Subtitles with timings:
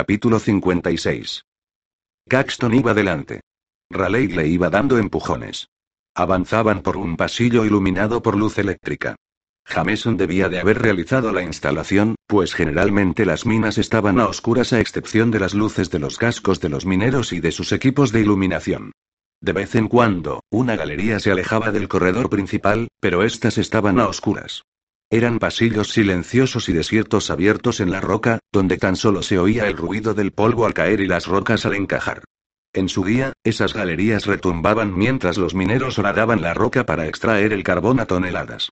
[0.00, 1.42] Capítulo 56.
[2.28, 3.40] Caxton iba delante.
[3.90, 5.70] Raleigh le iba dando empujones.
[6.14, 9.16] Avanzaban por un pasillo iluminado por luz eléctrica.
[9.66, 14.78] Jameson debía de haber realizado la instalación, pues generalmente las minas estaban a oscuras a
[14.78, 18.20] excepción de las luces de los cascos de los mineros y de sus equipos de
[18.20, 18.92] iluminación.
[19.40, 24.06] De vez en cuando, una galería se alejaba del corredor principal, pero éstas estaban a
[24.06, 24.62] oscuras.
[25.10, 29.76] Eran pasillos silenciosos y desiertos abiertos en la roca, donde tan solo se oía el
[29.76, 32.24] ruido del polvo al caer y las rocas al encajar.
[32.74, 37.62] En su día, esas galerías retumbaban mientras los mineros horadaban la roca para extraer el
[37.62, 38.68] carbón a toneladas.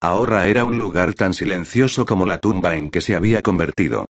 [0.00, 4.06] Ahora era un lugar tan silencioso como la tumba en que se había convertido.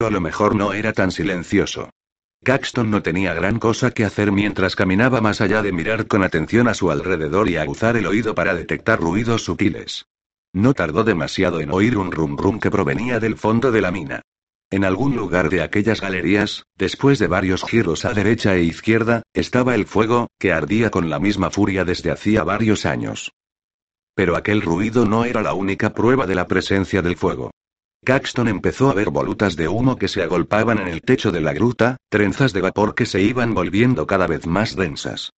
[0.00, 1.90] O a lo mejor no era tan silencioso.
[2.44, 6.68] Caxton no tenía gran cosa que hacer mientras caminaba más allá de mirar con atención
[6.68, 10.06] a su alrededor y aguzar el oído para detectar ruidos sutiles.
[10.52, 14.22] No tardó demasiado en oír un rum rum que provenía del fondo de la mina.
[14.70, 19.74] En algún lugar de aquellas galerías, después de varios giros a derecha e izquierda, estaba
[19.74, 23.32] el fuego, que ardía con la misma furia desde hacía varios años.
[24.14, 27.50] Pero aquel ruido no era la única prueba de la presencia del fuego.
[28.04, 31.52] Caxton empezó a ver volutas de humo que se agolpaban en el techo de la
[31.52, 35.32] gruta, trenzas de vapor que se iban volviendo cada vez más densas.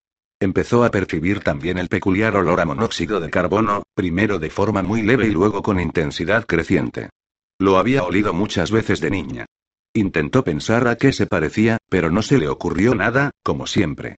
[0.43, 5.01] Empezó a percibir también el peculiar olor a monóxido de carbono, primero de forma muy
[5.01, 7.11] leve y luego con intensidad creciente.
[7.59, 9.45] Lo había olido muchas veces de niña.
[9.93, 14.17] Intentó pensar a qué se parecía, pero no se le ocurrió nada, como siempre.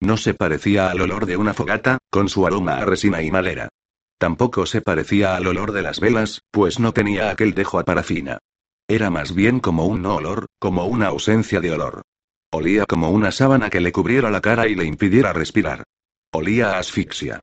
[0.00, 3.68] No se parecía al olor de una fogata, con su aroma a resina y madera.
[4.18, 8.38] Tampoco se parecía al olor de las velas, pues no tenía aquel dejo a parafina.
[8.88, 12.02] Era más bien como un no olor, como una ausencia de olor.
[12.52, 15.84] Olía como una sábana que le cubriera la cara y le impidiera respirar.
[16.32, 17.40] Olía a asfixia.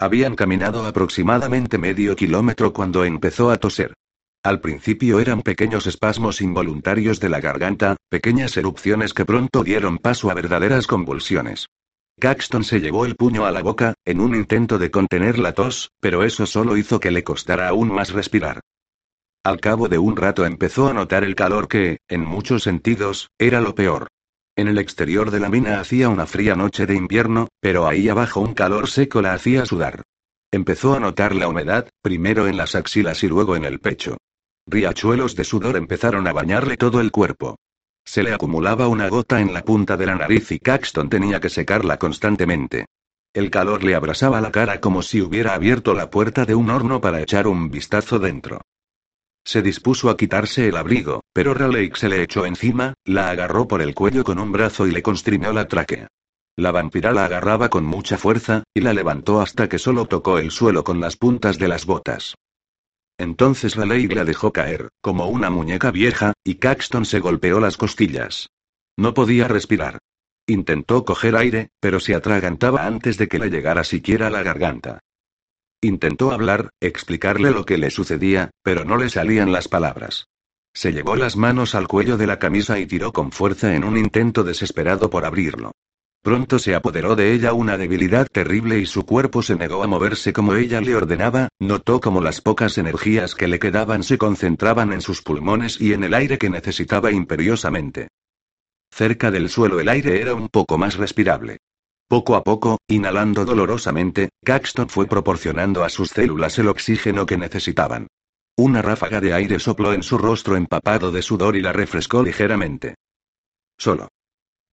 [0.00, 3.94] Habían caminado aproximadamente medio kilómetro cuando empezó a toser.
[4.42, 10.28] Al principio eran pequeños espasmos involuntarios de la garganta, pequeñas erupciones que pronto dieron paso
[10.28, 11.66] a verdaderas convulsiones.
[12.18, 15.92] Caxton se llevó el puño a la boca, en un intento de contener la tos,
[16.00, 18.60] pero eso solo hizo que le costara aún más respirar.
[19.44, 23.60] Al cabo de un rato empezó a notar el calor que, en muchos sentidos, era
[23.60, 24.08] lo peor.
[24.58, 28.40] En el exterior de la mina hacía una fría noche de invierno, pero ahí abajo
[28.40, 30.02] un calor seco la hacía sudar.
[30.50, 34.16] Empezó a notar la humedad, primero en las axilas y luego en el pecho.
[34.66, 37.56] Riachuelos de sudor empezaron a bañarle todo el cuerpo.
[38.02, 41.50] Se le acumulaba una gota en la punta de la nariz y Caxton tenía que
[41.50, 42.86] secarla constantemente.
[43.34, 47.02] El calor le abrasaba la cara como si hubiera abierto la puerta de un horno
[47.02, 48.62] para echar un vistazo dentro.
[49.46, 53.80] Se dispuso a quitarse el abrigo, pero Raleigh se le echó encima, la agarró por
[53.80, 56.08] el cuello con un brazo y le constrimió la tráquea.
[56.56, 60.50] La vampira la agarraba con mucha fuerza, y la levantó hasta que solo tocó el
[60.50, 62.34] suelo con las puntas de las botas.
[63.18, 68.48] Entonces Raleigh la dejó caer, como una muñeca vieja, y Caxton se golpeó las costillas.
[68.96, 69.98] No podía respirar.
[70.48, 74.98] Intentó coger aire, pero se atragantaba antes de que le llegara siquiera a la garganta.
[75.86, 80.26] Intentó hablar, explicarle lo que le sucedía, pero no le salían las palabras.
[80.74, 83.96] Se llevó las manos al cuello de la camisa y tiró con fuerza en un
[83.96, 85.70] intento desesperado por abrirlo.
[86.22, 90.32] Pronto se apoderó de ella una debilidad terrible y su cuerpo se negó a moverse
[90.32, 95.02] como ella le ordenaba, notó como las pocas energías que le quedaban se concentraban en
[95.02, 98.08] sus pulmones y en el aire que necesitaba imperiosamente.
[98.90, 101.58] Cerca del suelo el aire era un poco más respirable.
[102.08, 108.06] Poco a poco, inhalando dolorosamente, Caxton fue proporcionando a sus células el oxígeno que necesitaban.
[108.56, 112.94] Una ráfaga de aire sopló en su rostro empapado de sudor y la refrescó ligeramente.
[113.76, 114.08] Solo.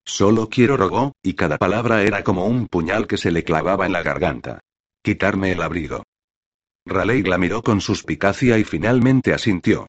[0.05, 3.93] Solo quiero rogó, y cada palabra era como un puñal que se le clavaba en
[3.93, 4.59] la garganta.
[5.01, 6.03] Quitarme el abrigo.
[6.85, 9.88] Raleigh la miró con suspicacia y finalmente asintió.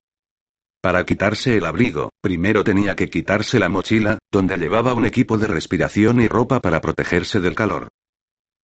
[0.84, 5.46] Para quitarse el abrigo, primero tenía que quitarse la mochila, donde llevaba un equipo de
[5.46, 7.88] respiración y ropa para protegerse del calor.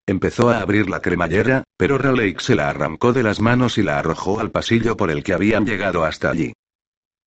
[0.07, 3.99] Empezó a abrir la cremallera, pero Raleigh se la arrancó de las manos y la
[3.99, 6.53] arrojó al pasillo por el que habían llegado hasta allí.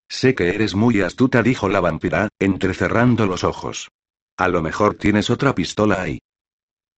[0.10, 3.90] Sé que eres muy astuta, dijo la vampira, entrecerrando los ojos.
[4.38, 6.20] A lo mejor tienes otra pistola ahí.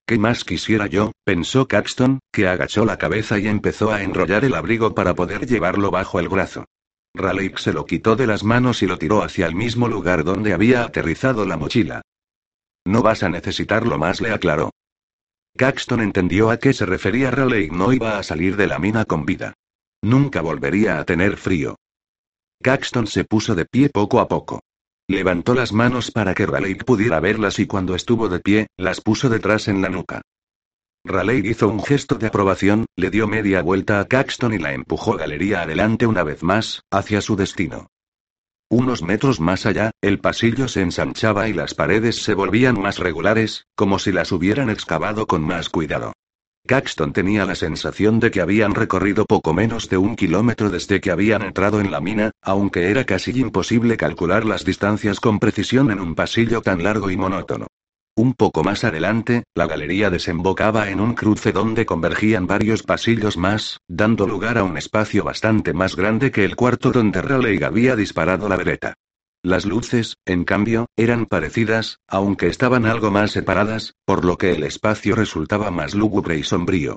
[0.06, 1.12] ¿Qué más quisiera yo?
[1.24, 5.90] pensó Caxton, que agachó la cabeza y empezó a enrollar el abrigo para poder llevarlo
[5.90, 6.66] bajo el brazo.
[7.16, 10.52] Raleigh se lo quitó de las manos y lo tiró hacia el mismo lugar donde
[10.52, 12.02] había aterrizado la mochila.
[12.84, 14.70] No vas a necesitarlo más, le aclaró.
[15.56, 19.24] Caxton entendió a qué se refería Raleigh no iba a salir de la mina con
[19.24, 19.54] vida.
[20.02, 21.76] Nunca volvería a tener frío.
[22.62, 24.60] Caxton se puso de pie poco a poco.
[25.08, 29.28] Levantó las manos para que Raleigh pudiera verlas y cuando estuvo de pie, las puso
[29.28, 30.22] detrás en la nuca.
[31.06, 35.16] Raleigh hizo un gesto de aprobación, le dio media vuelta a Caxton y la empujó
[35.16, 37.86] galería adelante una vez más, hacia su destino.
[38.68, 43.66] Unos metros más allá, el pasillo se ensanchaba y las paredes se volvían más regulares,
[43.76, 46.12] como si las hubieran excavado con más cuidado.
[46.66, 51.12] Caxton tenía la sensación de que habían recorrido poco menos de un kilómetro desde que
[51.12, 56.00] habían entrado en la mina, aunque era casi imposible calcular las distancias con precisión en
[56.00, 57.68] un pasillo tan largo y monótono.
[58.18, 63.80] Un poco más adelante, la galería desembocaba en un cruce donde convergían varios pasillos más,
[63.88, 68.48] dando lugar a un espacio bastante más grande que el cuarto donde Raleigh había disparado
[68.48, 68.94] la vereta.
[69.42, 74.62] Las luces, en cambio, eran parecidas, aunque estaban algo más separadas, por lo que el
[74.62, 76.96] espacio resultaba más lúgubre y sombrío.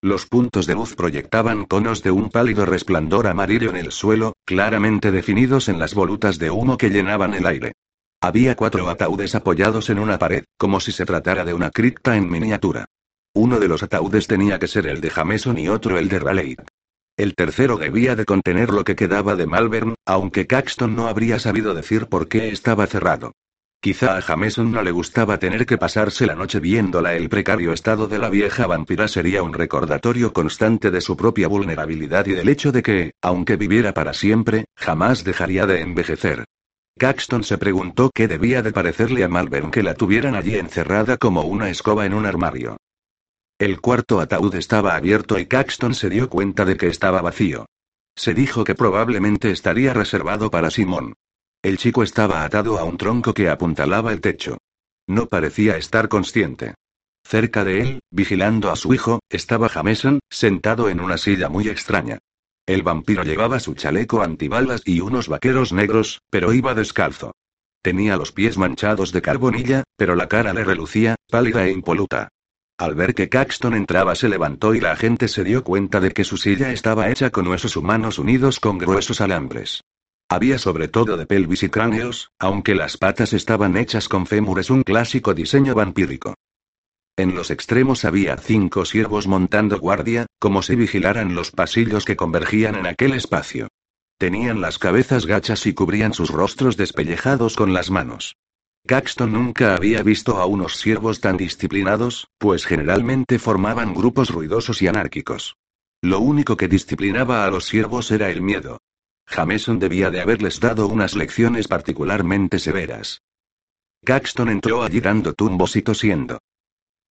[0.00, 5.10] Los puntos de luz proyectaban tonos de un pálido resplandor amarillo en el suelo, claramente
[5.10, 7.72] definidos en las volutas de humo que llenaban el aire.
[8.20, 12.28] Había cuatro ataúdes apoyados en una pared, como si se tratara de una cripta en
[12.28, 12.86] miniatura.
[13.32, 16.56] Uno de los ataúdes tenía que ser el de Jameson y otro el de Raleigh.
[17.16, 21.74] El tercero debía de contener lo que quedaba de Malvern, aunque Caxton no habría sabido
[21.74, 23.34] decir por qué estaba cerrado.
[23.80, 27.14] Quizá a Jameson no le gustaba tener que pasarse la noche viéndola.
[27.14, 32.26] El precario estado de la vieja vampira sería un recordatorio constante de su propia vulnerabilidad
[32.26, 36.44] y del hecho de que, aunque viviera para siempre, jamás dejaría de envejecer.
[36.98, 41.42] Caxton se preguntó qué debía de parecerle a Malvern que la tuvieran allí encerrada como
[41.42, 42.76] una escoba en un armario.
[43.58, 47.66] El cuarto ataúd estaba abierto y Caxton se dio cuenta de que estaba vacío.
[48.14, 51.14] Se dijo que probablemente estaría reservado para Simón.
[51.62, 54.58] El chico estaba atado a un tronco que apuntalaba el techo.
[55.06, 56.74] No parecía estar consciente.
[57.24, 62.18] Cerca de él, vigilando a su hijo, estaba Jameson, sentado en una silla muy extraña.
[62.68, 67.32] El vampiro llevaba su chaleco antibalas y unos vaqueros negros, pero iba descalzo.
[67.80, 72.28] Tenía los pies manchados de carbonilla, pero la cara le relucía, pálida e impoluta.
[72.76, 76.24] Al ver que Caxton entraba se levantó y la gente se dio cuenta de que
[76.24, 79.82] su silla estaba hecha con huesos humanos unidos con gruesos alambres.
[80.28, 84.82] Había sobre todo de pelvis y cráneos, aunque las patas estaban hechas con fémures, un
[84.82, 86.34] clásico diseño vampírico.
[87.18, 92.76] En los extremos había cinco siervos montando guardia, como si vigilaran los pasillos que convergían
[92.76, 93.66] en aquel espacio.
[94.18, 98.36] Tenían las cabezas gachas y cubrían sus rostros despellejados con las manos.
[98.86, 104.86] Caxton nunca había visto a unos siervos tan disciplinados, pues generalmente formaban grupos ruidosos y
[104.86, 105.56] anárquicos.
[106.00, 108.78] Lo único que disciplinaba a los siervos era el miedo.
[109.26, 113.22] Jameson debía de haberles dado unas lecciones particularmente severas.
[114.04, 116.38] Caxton entró allí dando tumbos y tosiendo.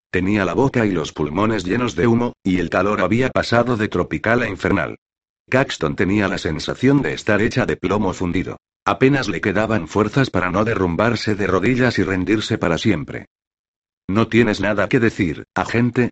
[0.10, 3.88] Tenía la boca y los pulmones llenos de humo, y el calor había pasado de
[3.90, 4.98] tropical a infernal.
[5.50, 8.58] Caxton tenía la sensación de estar hecha de plomo fundido.
[8.86, 13.26] Apenas le quedaban fuerzas para no derrumbarse de rodillas y rendirse para siempre.
[14.10, 16.12] ¿No tienes nada que decir, agente?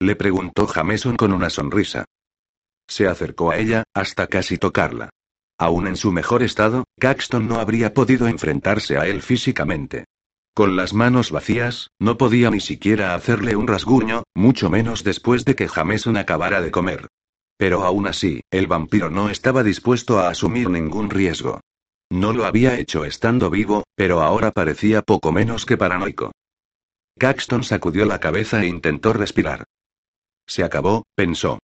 [0.00, 2.04] Le preguntó Jameson con una sonrisa.
[2.88, 5.10] Se acercó a ella, hasta casi tocarla.
[5.58, 10.04] Aún en su mejor estado, Caxton no habría podido enfrentarse a él físicamente.
[10.56, 15.54] Con las manos vacías, no podía ni siquiera hacerle un rasguño, mucho menos después de
[15.54, 17.08] que Jameson acabara de comer.
[17.58, 21.60] Pero aún así, el vampiro no estaba dispuesto a asumir ningún riesgo.
[22.10, 26.32] No lo había hecho estando vivo, pero ahora parecía poco menos que paranoico.
[27.18, 29.64] Caxton sacudió la cabeza e intentó respirar.
[30.46, 31.58] Se acabó, pensó.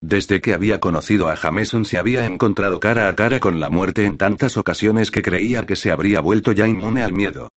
[0.00, 4.06] Desde que había conocido a Jameson se había encontrado cara a cara con la muerte
[4.06, 7.50] en tantas ocasiones que creía que se habría vuelto ya inmune al miedo.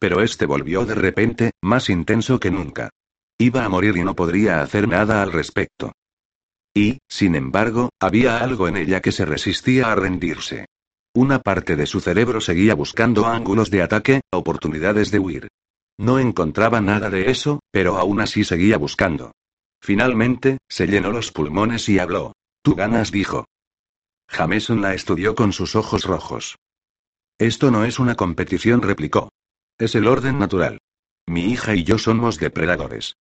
[0.00, 2.90] Pero este volvió de repente, más intenso que nunca.
[3.38, 5.92] Iba a morir y no podría hacer nada al respecto.
[6.74, 10.66] Y, sin embargo, había algo en ella que se resistía a rendirse.
[11.14, 15.48] Una parte de su cerebro seguía buscando ángulos de ataque, oportunidades de huir.
[15.98, 19.32] No encontraba nada de eso, pero aún así seguía buscando.
[19.82, 22.32] Finalmente, se llenó los pulmones y habló.
[22.62, 23.46] Tú ganas, dijo.
[24.28, 26.56] Jameson la estudió con sus ojos rojos.
[27.38, 29.30] Esto no es una competición, replicó.
[29.80, 30.78] Es el orden natural.
[31.26, 33.16] Mi hija y yo somos depredadores.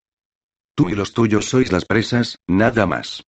[0.75, 3.23] Tú y los tuyos sois las presas, nada más.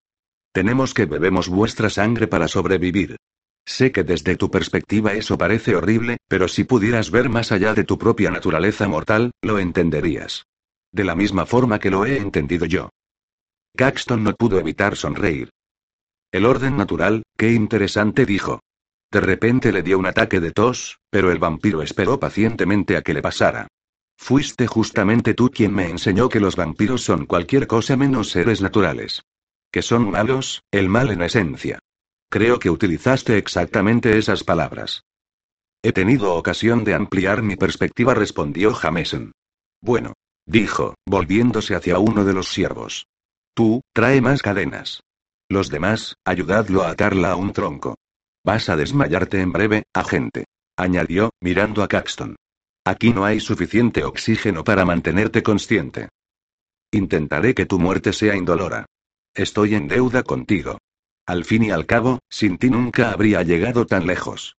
[0.52, 3.18] Tenemos que bebemos vuestra sangre para sobrevivir.
[3.64, 7.84] Sé que desde tu perspectiva eso parece horrible, pero si pudieras ver más allá de
[7.84, 10.46] tu propia naturaleza mortal, lo entenderías.
[10.90, 12.90] De la misma forma que lo he entendido yo.
[13.76, 15.50] Caxton no pudo evitar sonreír.
[16.32, 18.58] El orden natural, qué interesante dijo.
[19.10, 23.14] De repente le dio un ataque de tos, pero el vampiro esperó pacientemente a que
[23.14, 23.66] le pasara.
[24.16, 29.22] Fuiste justamente tú quien me enseñó que los vampiros son cualquier cosa menos seres naturales.
[29.72, 31.78] Que son malos, el mal en esencia.
[32.30, 35.02] Creo que utilizaste exactamente esas palabras.
[35.82, 39.32] He tenido ocasión de ampliar mi perspectiva, respondió Jameson.
[39.80, 40.12] Bueno.
[40.46, 43.06] Dijo, volviéndose hacia uno de los siervos.
[43.54, 45.02] Tú, trae más cadenas.
[45.48, 47.96] Los demás, ayudadlo a atarla a un tronco.
[48.44, 50.46] Vas a desmayarte en breve, agente.
[50.76, 52.36] Añadió, mirando a Caxton.
[52.84, 56.08] Aquí no hay suficiente oxígeno para mantenerte consciente.
[56.90, 58.86] Intentaré que tu muerte sea indolora.
[59.34, 60.78] Estoy en deuda contigo.
[61.26, 64.56] Al fin y al cabo, sin ti nunca habría llegado tan lejos.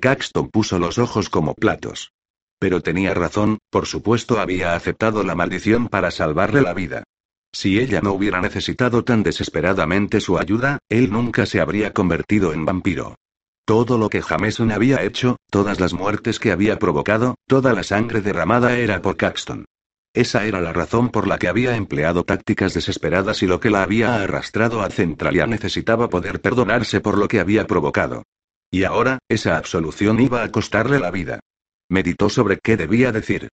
[0.00, 2.12] Caxton puso los ojos como platos.
[2.58, 7.04] Pero tenía razón, por supuesto había aceptado la maldición para salvarle la vida.
[7.52, 12.64] Si ella no hubiera necesitado tan desesperadamente su ayuda, él nunca se habría convertido en
[12.64, 13.16] vampiro.
[13.64, 18.20] Todo lo que Jameson había hecho, todas las muertes que había provocado, toda la sangre
[18.20, 19.64] derramada era por Caxton.
[20.12, 23.84] Esa era la razón por la que había empleado tácticas desesperadas y lo que la
[23.84, 28.24] había arrastrado a Centralia necesitaba poder perdonarse por lo que había provocado.
[28.72, 31.40] Y ahora, esa absolución iba a costarle la vida.
[31.88, 33.48] Meditó sobre qué debía decir.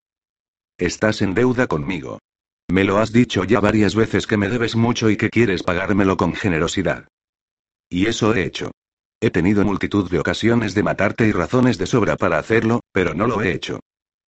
[0.79, 2.19] Estás en deuda conmigo.
[2.69, 6.17] Me lo has dicho ya varias veces que me debes mucho y que quieres pagármelo
[6.17, 7.07] con generosidad.
[7.89, 8.71] Y eso he hecho.
[9.21, 13.25] He tenido multitud de ocasiones de matarte y razones de sobra para hacerlo, pero no
[13.25, 13.79] lo he hecho.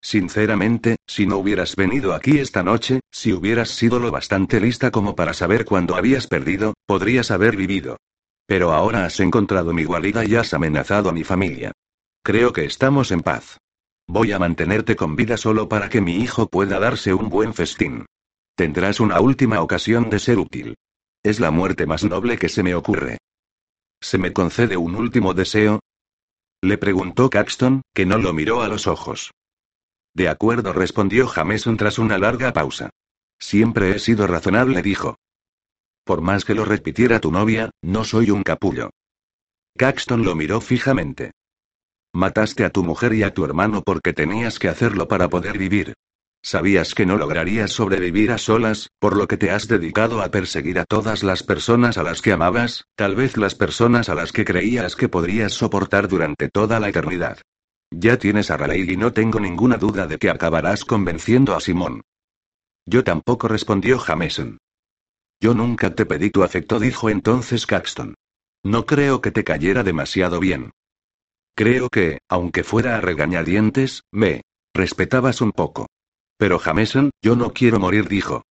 [0.01, 5.15] Sinceramente, si no hubieras venido aquí esta noche, si hubieras sido lo bastante lista como
[5.15, 7.97] para saber cuándo habías perdido, podrías haber vivido.
[8.47, 11.73] Pero ahora has encontrado mi guarida y has amenazado a mi familia.
[12.23, 13.57] Creo que estamos en paz.
[14.07, 18.05] Voy a mantenerte con vida solo para que mi hijo pueda darse un buen festín.
[18.59, 20.75] Tendrás una última ocasión de ser útil.
[21.23, 23.17] Es la muerte más noble que se me ocurre.
[24.01, 25.79] ¿Se me concede un último deseo?
[26.61, 29.31] Le preguntó Caxton, que no lo miró a los ojos.
[30.13, 32.89] De acuerdo, respondió Jameson tras una larga pausa.
[33.39, 35.15] Siempre he sido razonable, dijo.
[36.03, 38.89] Por más que lo repitiera tu novia, no soy un capullo.
[39.77, 41.31] Caxton lo miró fijamente.
[42.13, 45.93] Mataste a tu mujer y a tu hermano porque tenías que hacerlo para poder vivir.
[46.41, 50.79] Sabías que no lograrías sobrevivir a solas, por lo que te has dedicado a perseguir
[50.79, 54.45] a todas las personas a las que amabas, tal vez las personas a las que
[54.45, 57.39] creías que podrías soportar durante toda la eternidad.
[57.91, 62.01] Ya tienes a Raleigh y no tengo ninguna duda de que acabarás convenciendo a Simón.
[62.85, 64.59] Yo tampoco respondió Jameson.
[65.41, 68.15] Yo nunca te pedí tu afecto, dijo entonces Caxton.
[68.63, 70.71] No creo que te cayera demasiado bien.
[71.55, 74.41] Creo que, aunque fuera a regañadientes, me
[74.73, 75.87] respetabas un poco.
[76.39, 78.43] Pero Jameson, yo no quiero morir, dijo.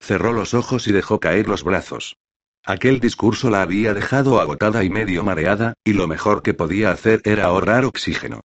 [0.00, 2.16] Cerró los ojos y dejó caer los brazos.
[2.64, 7.20] Aquel discurso la había dejado agotada y medio mareada, y lo mejor que podía hacer
[7.24, 8.40] era ahorrar oxígeno.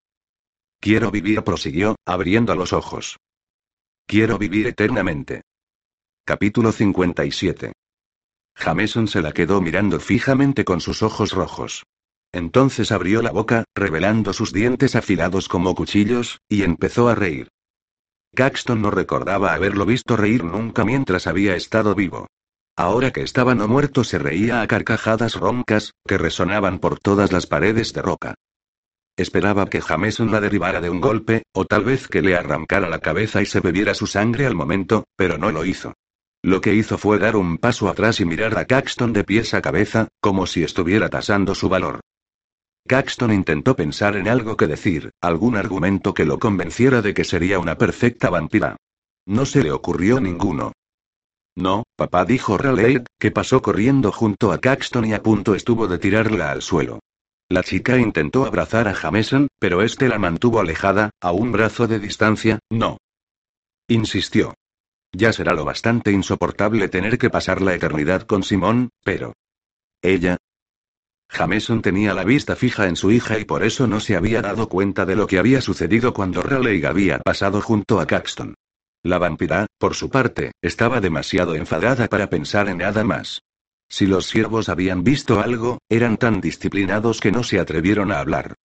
[0.80, 3.18] Quiero vivir, prosiguió, abriendo los ojos.
[4.06, 5.42] Quiero vivir eternamente.
[6.24, 7.74] Capítulo 57.
[8.56, 11.88] Jameson se la quedó mirando fijamente con sus ojos rojos.
[12.32, 17.50] Entonces abrió la boca, revelando sus dientes afilados como cuchillos, y empezó a reír.
[18.36, 22.28] Caxton no recordaba haberlo visto reír nunca mientras había estado vivo.
[22.78, 27.48] Ahora que estaba no muerto se reía a carcajadas roncas, que resonaban por todas las
[27.48, 28.36] paredes de roca.
[29.18, 33.00] Esperaba que Jameson la derribara de un golpe, o tal vez que le arrancara la
[33.00, 35.94] cabeza y se bebiera su sangre al momento, pero no lo hizo.
[36.42, 39.62] Lo que hizo fue dar un paso atrás y mirar a Caxton de pies a
[39.62, 42.00] cabeza, como si estuviera tasando su valor.
[42.90, 47.60] Caxton intentó pensar en algo que decir, algún argumento que lo convenciera de que sería
[47.60, 48.78] una perfecta vampira.
[49.28, 50.72] No se le ocurrió ninguno.
[51.56, 56.00] No, papá dijo Raleigh, que pasó corriendo junto a Caxton y a punto estuvo de
[56.00, 57.00] tirarla al suelo.
[57.48, 62.00] La chica intentó abrazar a Jameson, pero este la mantuvo alejada, a un brazo de
[62.00, 62.98] distancia, no.
[63.88, 64.56] Insistió.
[65.12, 69.34] Ya será lo bastante insoportable tener que pasar la eternidad con Simón, pero...
[70.02, 70.38] Ella.
[71.30, 74.68] Jameson tenía la vista fija en su hija y por eso no se había dado
[74.68, 78.56] cuenta de lo que había sucedido cuando Raleigh había pasado junto a Caxton.
[79.04, 83.42] La vampira, por su parte, estaba demasiado enfadada para pensar en nada más.
[83.88, 88.56] Si los siervos habían visto algo, eran tan disciplinados que no se atrevieron a hablar.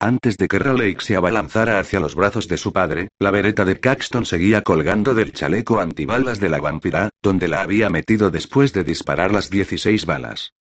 [0.00, 3.78] Antes de que Raleigh se abalanzara hacia los brazos de su padre, la vereta de
[3.78, 8.82] Caxton seguía colgando del chaleco antibalas de la vampira, donde la había metido después de
[8.82, 10.52] disparar las 16 balas.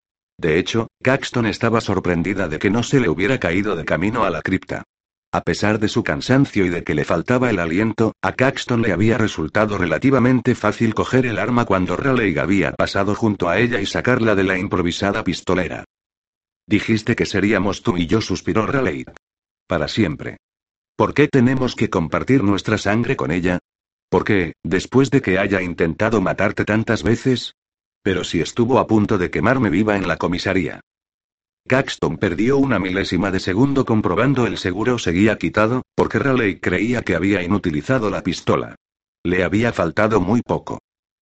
[0.41, 4.31] De hecho, Caxton estaba sorprendida de que no se le hubiera caído de camino a
[4.31, 4.81] la cripta.
[5.31, 8.91] A pesar de su cansancio y de que le faltaba el aliento, a Caxton le
[8.91, 13.85] había resultado relativamente fácil coger el arma cuando Raleigh había pasado junto a ella y
[13.85, 15.85] sacarla de la improvisada pistolera.
[16.67, 19.05] Dijiste que seríamos tú y yo, suspiró Raleigh.
[19.67, 20.37] Para siempre.
[20.95, 23.59] ¿Por qué tenemos que compartir nuestra sangre con ella?
[24.09, 27.53] ¿Por qué, después de que haya intentado matarte tantas veces?
[28.03, 30.81] Pero si estuvo a punto de quemarme viva en la comisaría.
[31.67, 37.15] Caxton perdió una milésima de segundo comprobando el seguro seguía quitado, porque Raleigh creía que
[37.15, 38.75] había inutilizado la pistola.
[39.23, 40.79] Le había faltado muy poco.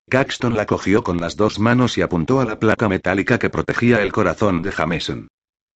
[0.09, 4.01] Caxton la cogió con las dos manos y apuntó a la placa metálica que protegía
[4.01, 5.27] el corazón de Jameson.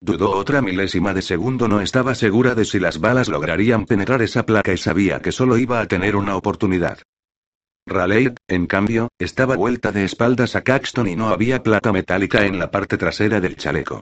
[0.01, 4.45] Dudó otra milésima de segundo, no estaba segura de si las balas lograrían penetrar esa
[4.45, 6.99] placa y sabía que solo iba a tener una oportunidad.
[7.85, 12.57] Raleigh, en cambio, estaba vuelta de espaldas a Caxton y no había plata metálica en
[12.57, 14.01] la parte trasera del chaleco.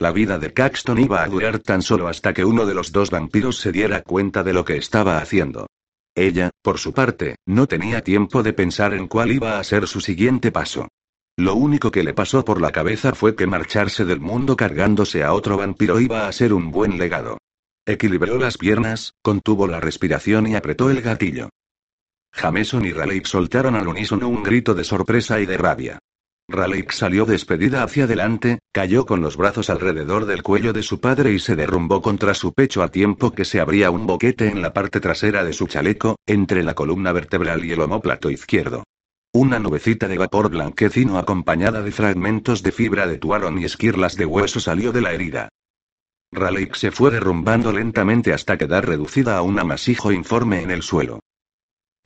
[0.00, 3.10] La vida de Caxton iba a durar tan solo hasta que uno de los dos
[3.10, 5.66] vampiros se diera cuenta de lo que estaba haciendo.
[6.14, 10.00] Ella, por su parte, no tenía tiempo de pensar en cuál iba a ser su
[10.00, 10.88] siguiente paso.
[11.36, 15.32] Lo único que le pasó por la cabeza fue que marcharse del mundo cargándose a
[15.32, 17.38] otro vampiro iba a ser un buen legado.
[17.86, 21.50] Equilibró las piernas, contuvo la respiración y apretó el gatillo.
[22.32, 25.98] Jameson y Raleigh soltaron al unísono un grito de sorpresa y de rabia.
[26.50, 31.32] Raleigh salió despedida hacia adelante, cayó con los brazos alrededor del cuello de su padre
[31.32, 34.72] y se derrumbó contra su pecho a tiempo que se abría un boquete en la
[34.72, 38.84] parte trasera de su chaleco, entre la columna vertebral y el omóplato izquierdo.
[39.34, 44.24] Una nubecita de vapor blanquecino acompañada de fragmentos de fibra de tuarón y esquirlas de
[44.24, 45.50] hueso salió de la herida.
[46.32, 51.20] Raleigh se fue derrumbando lentamente hasta quedar reducida a un amasijo informe en el suelo.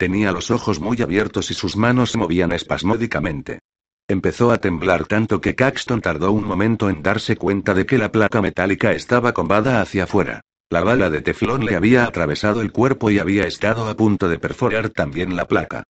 [0.02, 3.60] Tenía los ojos muy abiertos y sus manos se movían espasmódicamente.
[4.08, 8.10] Empezó a temblar tanto que Caxton tardó un momento en darse cuenta de que la
[8.10, 10.40] placa metálica estaba combada hacia afuera.
[10.70, 14.40] La bala de teflón le había atravesado el cuerpo y había estado a punto de
[14.40, 15.84] perforar también la placa.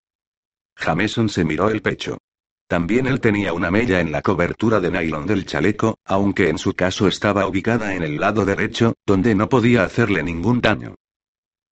[0.77, 2.19] Jameson se miró el pecho.
[2.69, 6.75] También él tenía una mella en la cobertura de nylon del chaleco, aunque en su
[6.75, 10.97] caso estaba ubicada en el lado derecho, donde no podía hacerle ningún daño.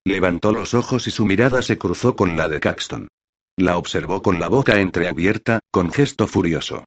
[0.04, 3.09] Levantó los ojos y su mirada se cruzó con la de Caxton.
[3.57, 6.85] La observó con la boca entreabierta, con gesto furioso.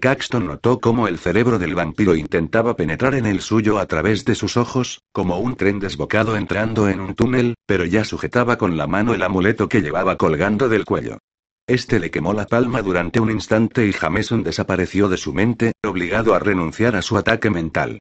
[0.00, 4.36] Caxton notó cómo el cerebro del vampiro intentaba penetrar en el suyo a través de
[4.36, 8.86] sus ojos, como un tren desbocado entrando en un túnel, pero ya sujetaba con la
[8.86, 11.18] mano el amuleto que llevaba colgando del cuello.
[11.66, 16.34] Este le quemó la palma durante un instante y Jameson desapareció de su mente, obligado
[16.34, 17.98] a renunciar a su ataque mental.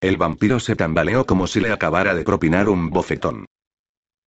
[0.00, 3.46] El vampiro se tambaleó como si le acabara de propinar un bofetón.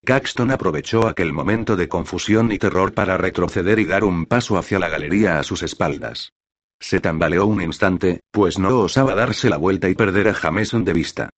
[0.06, 4.78] Caxton aprovechó aquel momento de confusión y terror para retroceder y dar un paso hacia
[4.78, 6.32] la galería a sus espaldas.
[6.80, 10.94] Se tambaleó un instante, pues no osaba darse la vuelta y perder a Jameson de
[10.94, 11.30] vista.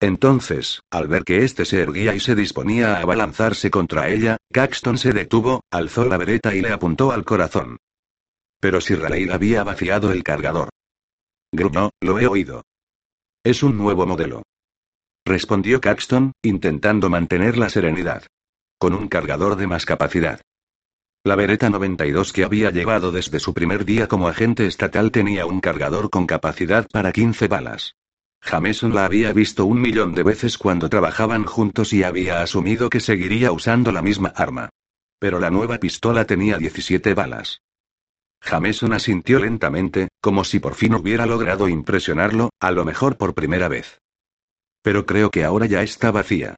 [0.00, 4.98] Entonces, al ver que éste se erguía y se disponía a abalanzarse contra ella, Caxton
[4.98, 7.78] se detuvo, alzó la vereta y le apuntó al corazón.
[8.60, 10.70] Pero si Raleigh había vaciado el cargador.
[11.52, 12.64] Gruñó, lo he oído.
[13.44, 14.42] Es un nuevo modelo
[15.26, 18.22] respondió Caxton, intentando mantener la serenidad.
[18.78, 20.40] Con un cargador de más capacidad.
[21.24, 25.60] La Beretta 92 que había llevado desde su primer día como agente estatal tenía un
[25.60, 27.96] cargador con capacidad para 15 balas.
[28.40, 33.00] Jameson la había visto un millón de veces cuando trabajaban juntos y había asumido que
[33.00, 34.68] seguiría usando la misma arma.
[35.18, 37.62] Pero la nueva pistola tenía 17 balas.
[38.40, 43.66] Jameson asintió lentamente, como si por fin hubiera logrado impresionarlo, a lo mejor por primera
[43.66, 43.98] vez.
[44.86, 46.54] Pero creo que ahora ya está vacía.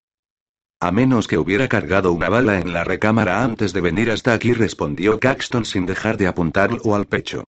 [0.82, 4.52] A menos que hubiera cargado una bala en la recámara antes de venir hasta aquí,
[4.52, 7.44] respondió Caxton sin dejar de apuntarlo al pecho.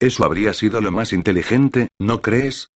[0.00, 2.72] Eso habría sido lo más inteligente, ¿no crees?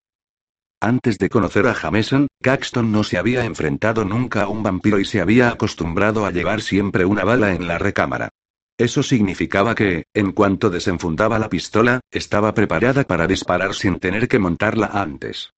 [0.79, 5.05] Antes de conocer a Jameson, Caxton no se había enfrentado nunca a un vampiro y
[5.05, 8.29] se había acostumbrado a llevar siempre una bala en la recámara.
[8.77, 14.37] Eso significaba que, en cuanto desenfundaba la pistola, estaba preparada para disparar sin tener que
[14.37, 15.53] montarla antes.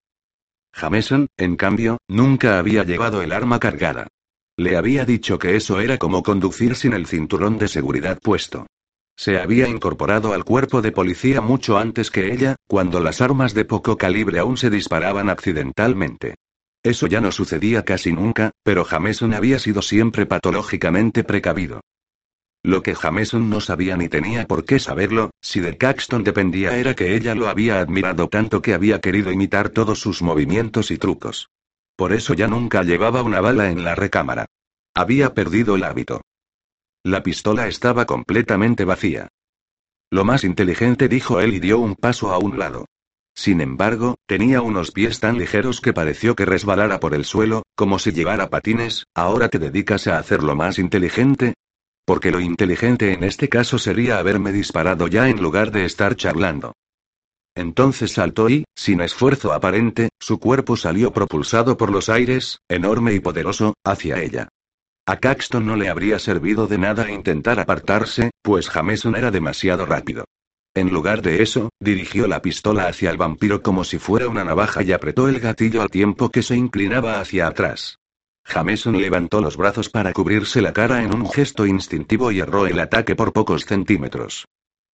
[0.74, 4.08] Jameson, en cambio, nunca había llevado el arma cargada.
[4.58, 8.68] Le había dicho que eso era como conducir sin el cinturón de seguridad puesto.
[9.16, 13.66] Se había incorporado al cuerpo de policía mucho antes que ella, cuando las armas de
[13.66, 16.36] poco calibre aún se disparaban accidentalmente.
[16.84, 21.82] Eso ya no sucedía casi nunca, pero Jameson había sido siempre patológicamente precavido.
[22.68, 26.96] Lo que Jameson no sabía ni tenía por qué saberlo, si de Caxton dependía era
[26.96, 31.50] que ella lo había admirado tanto que había querido imitar todos sus movimientos y trucos.
[31.96, 34.48] Por eso ya nunca llevaba una bala en la recámara.
[34.94, 36.20] Había perdido el hábito.
[37.06, 39.30] La pistola estaba completamente vacía.
[40.12, 42.84] Lo más inteligente dijo él y dio un paso a un lado.
[43.34, 47.98] Sin embargo, tenía unos pies tan ligeros que pareció que resbalara por el suelo, como
[47.98, 51.54] si llevara patines, ¿ahora te dedicas a hacer lo más inteligente?
[52.08, 56.72] Porque lo inteligente en este caso sería haberme disparado ya en lugar de estar charlando.
[57.54, 63.20] Entonces saltó y, sin esfuerzo aparente, su cuerpo salió propulsado por los aires, enorme y
[63.20, 64.48] poderoso, hacia ella.
[65.06, 70.24] A Caxton no le habría servido de nada intentar apartarse, pues Jameson era demasiado rápido.
[70.76, 74.82] En lugar de eso, dirigió la pistola hacia el vampiro como si fuera una navaja
[74.82, 77.98] y apretó el gatillo al tiempo que se inclinaba hacia atrás.
[78.48, 82.80] Jameson levantó los brazos para cubrirse la cara en un gesto instintivo y erró el
[82.80, 84.46] ataque por pocos centímetros.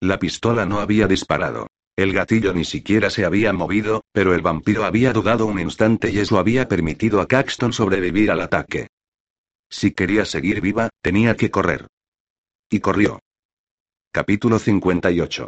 [0.02, 1.68] La pistola no había disparado.
[1.96, 6.18] El gatillo ni siquiera se había movido, pero el vampiro había dudado un instante y
[6.18, 8.88] eso había permitido a Caxton sobrevivir al ataque.
[9.70, 11.88] Si quería seguir viva, tenía que correr.
[12.70, 13.20] Y corrió.
[14.12, 15.48] Capítulo 58.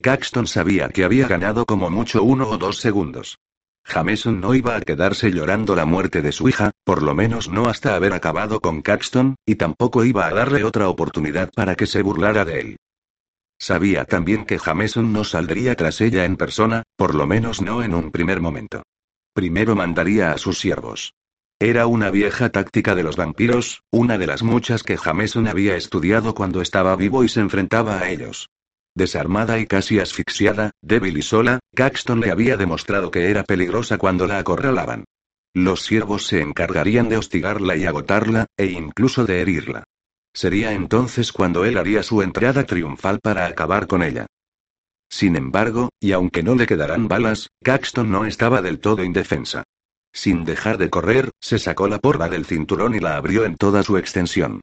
[0.00, 3.38] Caxton sabía que había ganado como mucho uno o dos segundos.
[3.84, 7.66] Jameson no iba a quedarse llorando la muerte de su hija, por lo menos no
[7.66, 12.02] hasta haber acabado con Caxton, y tampoco iba a darle otra oportunidad para que se
[12.02, 12.76] burlara de él.
[13.58, 17.94] Sabía también que Jameson no saldría tras ella en persona, por lo menos no en
[17.94, 18.82] un primer momento.
[19.34, 21.12] Primero mandaría a sus siervos.
[21.58, 26.34] Era una vieja táctica de los vampiros, una de las muchas que Jameson había estudiado
[26.34, 28.48] cuando estaba vivo y se enfrentaba a ellos.
[29.00, 34.26] Desarmada y casi asfixiada, débil y sola, Caxton le había demostrado que era peligrosa cuando
[34.26, 35.04] la acorralaban.
[35.54, 39.84] Los siervos se encargarían de hostigarla y agotarla, e incluso de herirla.
[40.34, 44.26] Sería entonces cuando él haría su entrada triunfal para acabar con ella.
[45.08, 49.62] Sin embargo, y aunque no le quedaran balas, Caxton no estaba del todo indefensa.
[50.12, 53.82] Sin dejar de correr, se sacó la porra del cinturón y la abrió en toda
[53.82, 54.60] su extensión.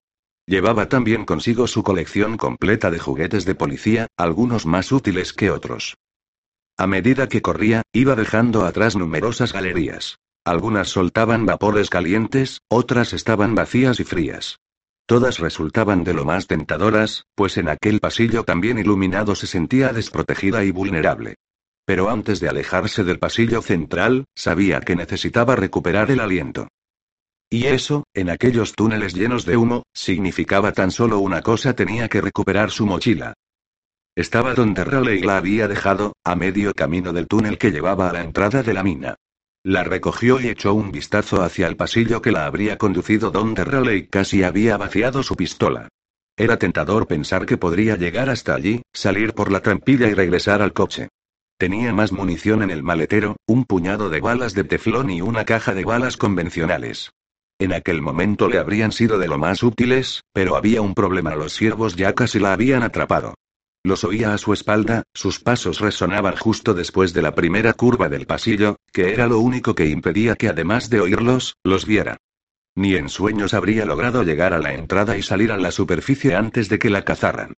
[0.47, 5.97] Llevaba también consigo su colección completa de juguetes de policía, algunos más útiles que otros.
[6.77, 10.19] A medida que corría, iba dejando atrás numerosas galerías.
[10.45, 14.59] Algunas soltaban vapores calientes, otras estaban vacías y frías.
[15.05, 20.63] Todas resultaban de lo más tentadoras, pues en aquel pasillo también iluminado se sentía desprotegida
[20.63, 21.35] y vulnerable.
[21.85, 26.69] Pero antes de alejarse del pasillo central, sabía que necesitaba recuperar el aliento.
[27.49, 32.19] Y eso, en aquellos túneles llenos de humo, significaba tan solo una cosa, tenía que
[32.19, 33.33] recuperar su mochila.
[34.15, 38.23] Estaba donde Raleigh la había dejado, a medio camino del túnel que llevaba a la
[38.23, 39.15] entrada de la mina.
[39.63, 44.07] La recogió y echó un vistazo hacia el pasillo que la habría conducido donde Raleigh
[44.09, 45.87] casi había vaciado su pistola.
[46.35, 50.73] Era tentador pensar que podría llegar hasta allí, salir por la trampilla y regresar al
[50.73, 51.09] coche.
[51.57, 55.73] Tenía más munición en el maletero, un puñado de balas de teflón y una caja
[55.73, 57.11] de balas convencionales.
[57.59, 61.35] En aquel momento le habrían sido de lo más útiles, pero había un problema.
[61.35, 63.33] Los siervos ya casi la habían atrapado.
[63.83, 68.27] Los oía a su espalda, sus pasos resonaban justo después de la primera curva del
[68.27, 72.17] pasillo, que era lo único que impedía que además de oírlos, los viera.
[72.75, 76.69] Ni en sueños habría logrado llegar a la entrada y salir a la superficie antes
[76.69, 77.53] de que la cazaran.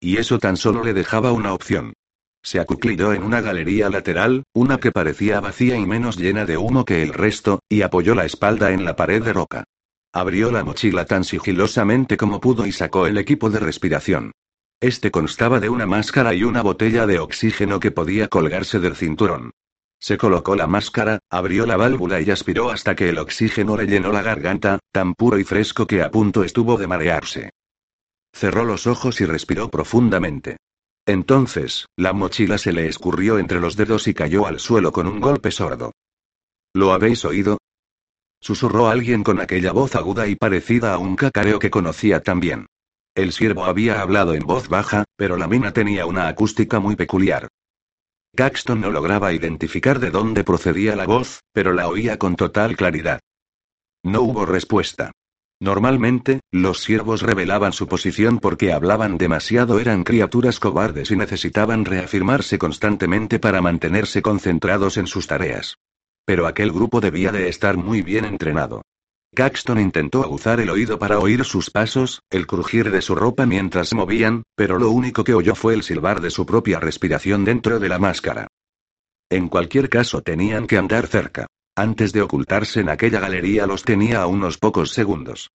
[0.00, 1.92] Y eso tan solo le dejaba una opción.
[2.42, 6.84] Se acuclilló en una galería lateral, una que parecía vacía y menos llena de humo
[6.84, 9.64] que el resto, y apoyó la espalda en la pared de roca.
[10.12, 14.32] Abrió la mochila tan sigilosamente como pudo y sacó el equipo de respiración.
[14.80, 19.52] Este constaba de una máscara y una botella de oxígeno que podía colgarse del cinturón.
[20.00, 24.10] Se colocó la máscara, abrió la válvula y aspiró hasta que el oxígeno le llenó
[24.10, 27.50] la garganta, tan puro y fresco que a punto estuvo de marearse.
[28.32, 30.56] Cerró los ojos y respiró profundamente.
[31.06, 35.20] Entonces, la mochila se le escurrió entre los dedos y cayó al suelo con un
[35.20, 35.92] golpe sordo.
[36.74, 37.58] ¿Lo habéis oído?
[38.40, 42.66] Susurró alguien con aquella voz aguda y parecida a un cacareo que conocía también.
[43.14, 47.48] El siervo había hablado en voz baja, pero la mina tenía una acústica muy peculiar.
[48.34, 53.20] Caxton no lograba identificar de dónde procedía la voz, pero la oía con total claridad.
[54.02, 55.12] No hubo respuesta.
[55.62, 62.58] Normalmente, los siervos revelaban su posición porque hablaban demasiado, eran criaturas cobardes y necesitaban reafirmarse
[62.58, 65.76] constantemente para mantenerse concentrados en sus tareas.
[66.24, 68.82] Pero aquel grupo debía de estar muy bien entrenado.
[69.36, 73.90] Caxton intentó aguzar el oído para oír sus pasos, el crujir de su ropa mientras
[73.90, 77.78] se movían, pero lo único que oyó fue el silbar de su propia respiración dentro
[77.78, 78.48] de la máscara.
[79.30, 81.46] En cualquier caso tenían que andar cerca.
[81.74, 85.50] Antes de ocultarse en aquella galería los tenía a unos pocos segundos.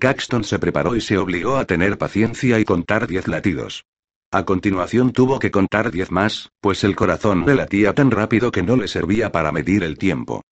[0.00, 3.84] Caxton se preparó y se obligó a tener paciencia y contar diez latidos.
[4.32, 8.62] A continuación tuvo que contar diez más, pues el corazón le latía tan rápido que
[8.62, 10.42] no le servía para medir el tiempo.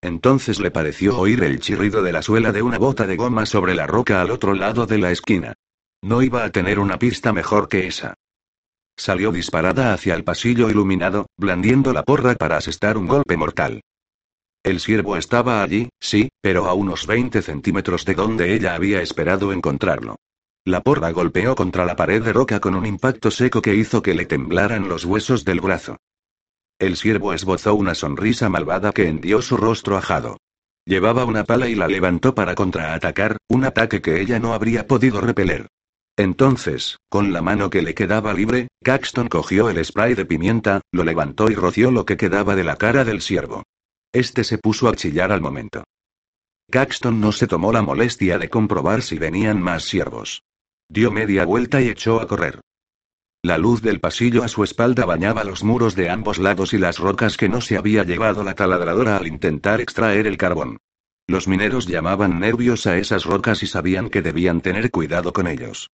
[0.00, 3.74] Entonces le pareció oír el chirrido de la suela de una bota de goma sobre
[3.74, 5.54] la roca al otro lado de la esquina.
[6.02, 8.14] No iba a tener una pista mejor que esa.
[8.96, 13.82] Salió disparada hacia el pasillo iluminado, blandiendo la porra para asestar un golpe mortal.
[14.68, 19.54] El siervo estaba allí, sí, pero a unos 20 centímetros de donde ella había esperado
[19.54, 20.16] encontrarlo.
[20.66, 24.12] La porra golpeó contra la pared de roca con un impacto seco que hizo que
[24.12, 25.96] le temblaran los huesos del brazo.
[26.78, 30.36] El siervo esbozó una sonrisa malvada que hendió su rostro ajado.
[30.84, 35.22] Llevaba una pala y la levantó para contraatacar, un ataque que ella no habría podido
[35.22, 35.68] repeler.
[36.14, 41.04] Entonces, con la mano que le quedaba libre, Caxton cogió el spray de pimienta, lo
[41.04, 43.62] levantó y roció lo que quedaba de la cara del siervo.
[44.12, 45.84] Este se puso a chillar al momento.
[46.70, 50.42] Caxton no se tomó la molestia de comprobar si venían más siervos.
[50.88, 52.60] Dio media vuelta y echó a correr.
[53.42, 56.98] La luz del pasillo a su espalda bañaba los muros de ambos lados y las
[56.98, 60.78] rocas que no se había llevado la taladradora al intentar extraer el carbón.
[61.26, 65.90] Los mineros llamaban nervios a esas rocas y sabían que debían tener cuidado con ellos.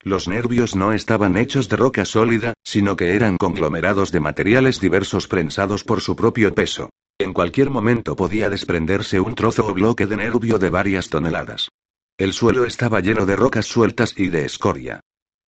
[0.00, 5.26] Los nervios no estaban hechos de roca sólida, sino que eran conglomerados de materiales diversos
[5.28, 6.90] prensados por su propio peso.
[7.20, 11.68] En cualquier momento podía desprenderse un trozo o bloque de nervio de varias toneladas.
[12.16, 15.00] El suelo estaba lleno de rocas sueltas y de escoria.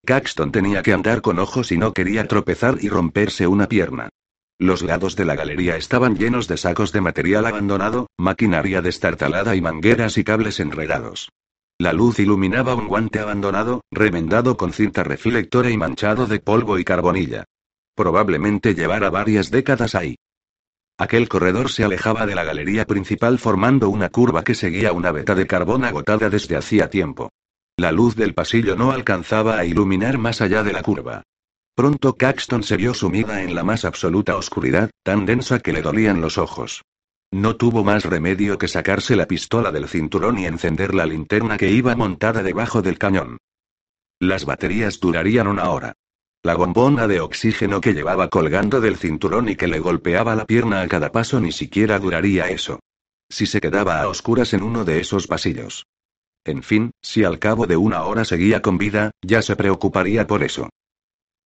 [0.04, 4.08] Caxton tenía que andar con ojos y no quería tropezar y romperse una pierna.
[4.58, 9.60] Los lados de la galería estaban llenos de sacos de material abandonado, maquinaria destartalada y
[9.60, 11.30] mangueras y cables enredados.
[11.78, 16.84] La luz iluminaba un guante abandonado, remendado con cinta reflectora y manchado de polvo y
[16.84, 17.44] carbonilla.
[17.94, 20.16] Probablemente llevara varias décadas ahí.
[21.00, 25.34] Aquel corredor se alejaba de la galería principal formando una curva que seguía una veta
[25.34, 27.30] de carbón agotada desde hacía tiempo.
[27.78, 31.22] La luz del pasillo no alcanzaba a iluminar más allá de la curva.
[31.74, 36.20] Pronto Caxton se vio sumida en la más absoluta oscuridad, tan densa que le dolían
[36.20, 36.82] los ojos.
[37.32, 41.70] No tuvo más remedio que sacarse la pistola del cinturón y encender la linterna que
[41.70, 43.38] iba montada debajo del cañón.
[44.18, 45.94] Las baterías durarían una hora.
[46.42, 50.80] La bombona de oxígeno que llevaba colgando del cinturón y que le golpeaba la pierna
[50.80, 52.80] a cada paso ni siquiera duraría eso.
[53.28, 55.86] Si se quedaba a oscuras en uno de esos pasillos.
[56.44, 60.42] En fin, si al cabo de una hora seguía con vida, ya se preocuparía por
[60.42, 60.70] eso.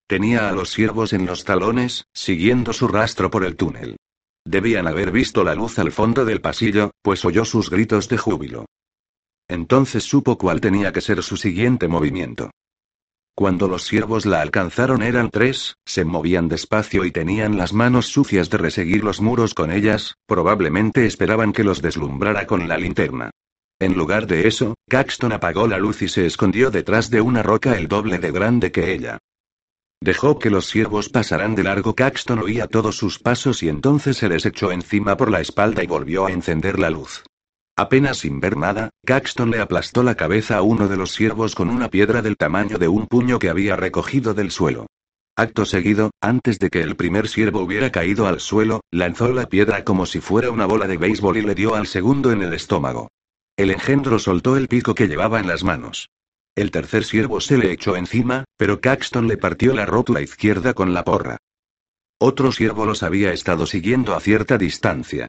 [0.06, 3.96] Tenía a los siervos en los talones, siguiendo su rastro por el túnel.
[4.44, 8.66] Debían haber visto la luz al fondo del pasillo, pues oyó sus gritos de júbilo.
[9.48, 12.50] Entonces supo cuál tenía que ser su siguiente movimiento.
[13.36, 18.48] Cuando los siervos la alcanzaron eran tres, se movían despacio y tenían las manos sucias
[18.48, 23.30] de reseguir los muros con ellas, probablemente esperaban que los deslumbrara con la linterna.
[23.80, 27.76] En lugar de eso, Caxton apagó la luz y se escondió detrás de una roca
[27.76, 29.18] el doble de grande que ella.
[30.00, 31.94] Dejó que los siervos pasaran de largo.
[31.94, 35.86] Caxton oía todos sus pasos y entonces se les echó encima por la espalda y
[35.88, 37.24] volvió a encender la luz.
[37.76, 41.70] Apenas sin ver nada, Caxton le aplastó la cabeza a uno de los siervos con
[41.70, 44.86] una piedra del tamaño de un puño que había recogido del suelo.
[45.36, 49.82] Acto seguido, antes de que el primer siervo hubiera caído al suelo, lanzó la piedra
[49.82, 53.08] como si fuera una bola de béisbol y le dio al segundo en el estómago.
[53.56, 56.08] El engendro soltó el pico que llevaba en las manos.
[56.54, 60.94] El tercer siervo se le echó encima, pero Caxton le partió la rótula izquierda con
[60.94, 61.38] la porra.
[62.18, 65.26] Otro siervo los había estado siguiendo a cierta distancia.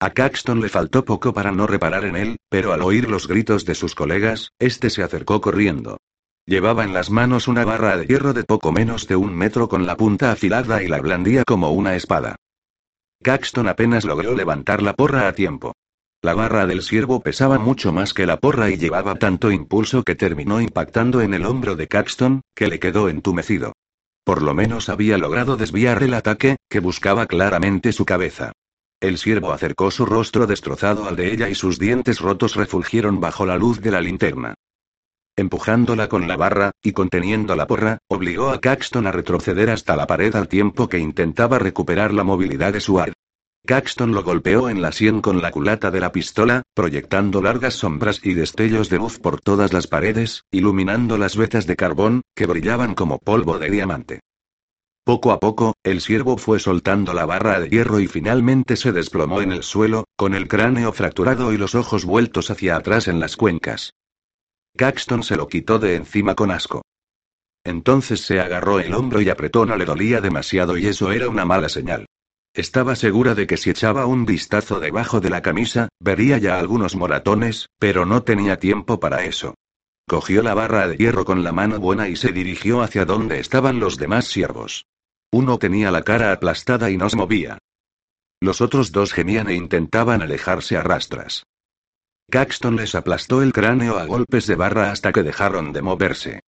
[0.00, 3.64] A Caxton le faltó poco para no reparar en él, pero al oír los gritos
[3.64, 5.98] de sus colegas, este se acercó corriendo.
[6.46, 9.86] Llevaba en las manos una barra de hierro de poco menos de un metro con
[9.86, 12.36] la punta afilada y la blandía como una espada.
[13.24, 15.74] Caxton apenas logró levantar la porra a tiempo.
[16.22, 20.14] La barra del siervo pesaba mucho más que la porra y llevaba tanto impulso que
[20.14, 23.72] terminó impactando en el hombro de Caxton, que le quedó entumecido.
[24.24, 28.52] Por lo menos había logrado desviar el ataque, que buscaba claramente su cabeza.
[29.00, 33.46] El siervo acercó su rostro destrozado al de ella y sus dientes rotos refulgieron bajo
[33.46, 34.54] la luz de la linterna.
[35.36, 40.08] Empujándola con la barra, y conteniendo la porra, obligó a Caxton a retroceder hasta la
[40.08, 43.12] pared al tiempo que intentaba recuperar la movilidad de su ar.
[43.64, 48.20] Caxton lo golpeó en la sien con la culata de la pistola, proyectando largas sombras
[48.24, 52.96] y destellos de luz por todas las paredes, iluminando las vetas de carbón, que brillaban
[52.96, 54.20] como polvo de diamante.
[55.08, 59.40] Poco a poco, el siervo fue soltando la barra de hierro y finalmente se desplomó
[59.40, 63.34] en el suelo, con el cráneo fracturado y los ojos vueltos hacia atrás en las
[63.34, 63.94] cuencas.
[64.76, 66.82] Caxton se lo quitó de encima con asco.
[67.64, 71.46] Entonces se agarró el hombro y apretó no le dolía demasiado y eso era una
[71.46, 72.04] mala señal.
[72.52, 76.96] Estaba segura de que si echaba un vistazo debajo de la camisa, vería ya algunos
[76.96, 79.54] moratones, pero no tenía tiempo para eso.
[80.06, 83.80] Cogió la barra de hierro con la mano buena y se dirigió hacia donde estaban
[83.80, 84.84] los demás siervos.
[85.30, 87.58] Uno tenía la cara aplastada y no se movía.
[88.40, 91.44] Los otros dos gemían e intentaban alejarse a rastras.
[92.30, 96.40] Caxton les aplastó el cráneo a golpes de barra hasta que dejaron de moverse.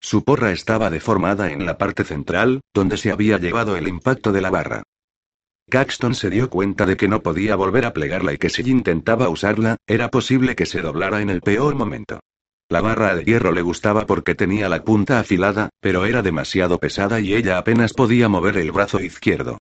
[0.00, 4.40] Su porra estaba deformada en la parte central, donde se había llevado el impacto de
[4.40, 4.82] la barra.
[5.68, 9.28] Caxton se dio cuenta de que no podía volver a plegarla y que si intentaba
[9.28, 12.20] usarla, era posible que se doblara en el peor momento.
[12.68, 17.20] La barra de hierro le gustaba porque tenía la punta afilada, pero era demasiado pesada
[17.20, 19.58] y ella apenas podía mover el brazo izquierdo.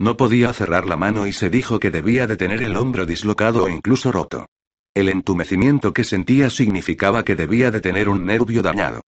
[0.00, 3.64] No podía cerrar la mano y se dijo que debía de tener el hombro dislocado
[3.64, 4.46] o incluso roto.
[4.92, 9.02] El entumecimiento que sentía significaba que debía de tener un nervio dañado.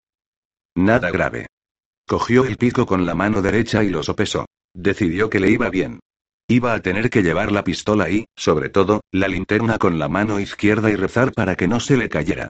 [0.76, 1.46] Nada grave.
[2.06, 4.46] Cogió el pico con la mano derecha y lo sopesó.
[4.74, 5.98] Decidió que le iba bien.
[6.48, 10.38] Iba a tener que llevar la pistola y, sobre todo, la linterna con la mano
[10.38, 12.48] izquierda y rezar para que no se le cayera.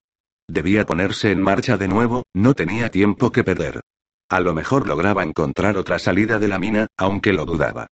[0.50, 3.82] Debía ponerse en marcha de nuevo, no tenía tiempo que perder.
[4.28, 7.86] A lo mejor lograba encontrar otra salida de la mina, aunque lo dudaba.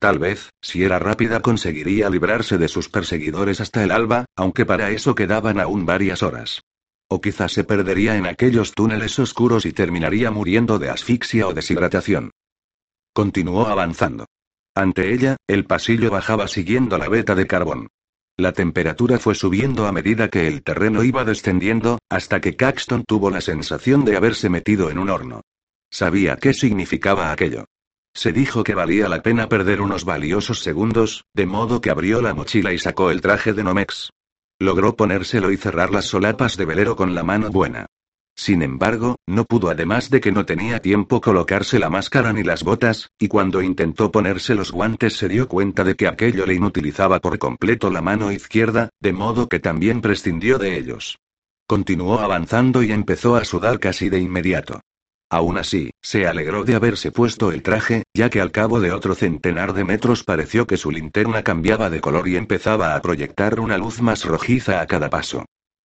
[0.00, 4.90] Tal vez, si era rápida, conseguiría librarse de sus perseguidores hasta el alba, aunque para
[4.90, 6.62] eso quedaban aún varias horas.
[7.06, 12.32] O quizás se perdería en aquellos túneles oscuros y terminaría muriendo de asfixia o deshidratación.
[13.12, 14.26] Continuó avanzando.
[14.74, 17.86] Ante ella, el pasillo bajaba siguiendo la veta de carbón.
[18.40, 23.30] La temperatura fue subiendo a medida que el terreno iba descendiendo, hasta que Caxton tuvo
[23.30, 25.40] la sensación de haberse metido en un horno.
[25.90, 27.64] Sabía qué significaba aquello.
[28.14, 32.32] Se dijo que valía la pena perder unos valiosos segundos, de modo que abrió la
[32.32, 34.10] mochila y sacó el traje de Nomex.
[34.60, 37.86] Logró ponérselo y cerrar las solapas de velero con la mano buena.
[38.38, 42.62] Sin embargo, no pudo además de que no tenía tiempo colocarse la máscara ni las
[42.62, 47.18] botas, y cuando intentó ponerse los guantes se dio cuenta de que aquello le inutilizaba
[47.18, 51.18] por completo la mano izquierda, de modo que también prescindió de ellos.
[51.66, 54.82] Continuó avanzando y empezó a sudar casi de inmediato.
[55.28, 59.16] Aún así, se alegró de haberse puesto el traje, ya que al cabo de otro
[59.16, 63.78] centenar de metros pareció que su linterna cambiaba de color y empezaba a proyectar una
[63.78, 65.44] luz más rojiza a cada paso.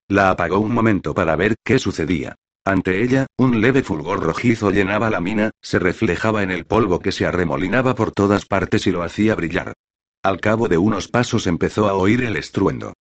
[0.08, 2.36] La apagó un momento para ver qué sucedía.
[2.64, 7.10] Ante ella, un leve fulgor rojizo llenaba la mina, se reflejaba en el polvo que
[7.10, 9.72] se arremolinaba por todas partes y lo hacía brillar.
[10.22, 12.92] Al cabo de unos pasos empezó a oír el estruendo.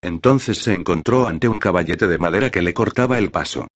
[0.00, 3.66] Entonces se encontró ante un caballete de madera que le cortaba el paso.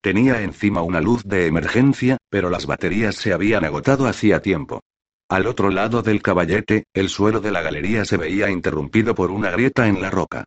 [0.00, 4.80] Tenía encima una luz de emergencia, pero las baterías se habían agotado hacía tiempo.
[5.28, 9.50] Al otro lado del caballete, el suelo de la galería se veía interrumpido por una
[9.50, 10.44] grieta en la roca.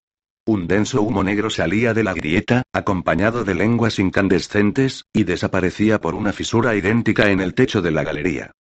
[0.47, 6.13] Un denso humo negro salía de la grieta, acompañado de lenguas incandescentes, y desaparecía por
[6.13, 8.51] una fisura idéntica en el techo de la galería.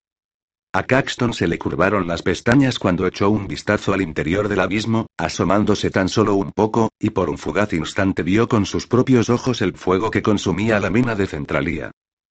[0.73, 5.09] A Caxton se le curvaron las pestañas cuando echó un vistazo al interior del abismo,
[5.19, 9.61] asomándose tan solo un poco, y por un fugaz instante vio con sus propios ojos
[9.61, 11.91] el fuego que consumía la mina de Centralía.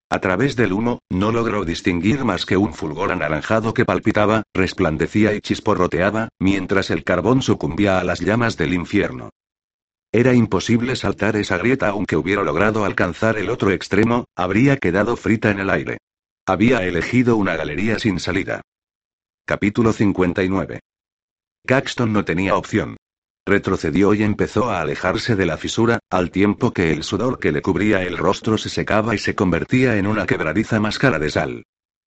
[0.10, 5.36] A través del humo, no logró distinguir más que un fulgor anaranjado que palpitaba, resplandecía
[5.36, 9.30] y chisporroteaba, mientras el carbón sucumbía a las llamas del infierno.
[10.16, 15.50] Era imposible saltar esa grieta aunque hubiera logrado alcanzar el otro extremo, habría quedado frita
[15.50, 15.98] en el aire.
[16.46, 18.62] Había elegido una galería sin salida.
[19.44, 20.82] Capítulo 59.
[21.66, 22.98] Caxton no tenía opción.
[23.44, 27.64] Retrocedió y empezó a alejarse de la fisura, al tiempo que el sudor que le
[27.64, 31.64] cubría el rostro se secaba y se convertía en una quebradiza máscara de sal.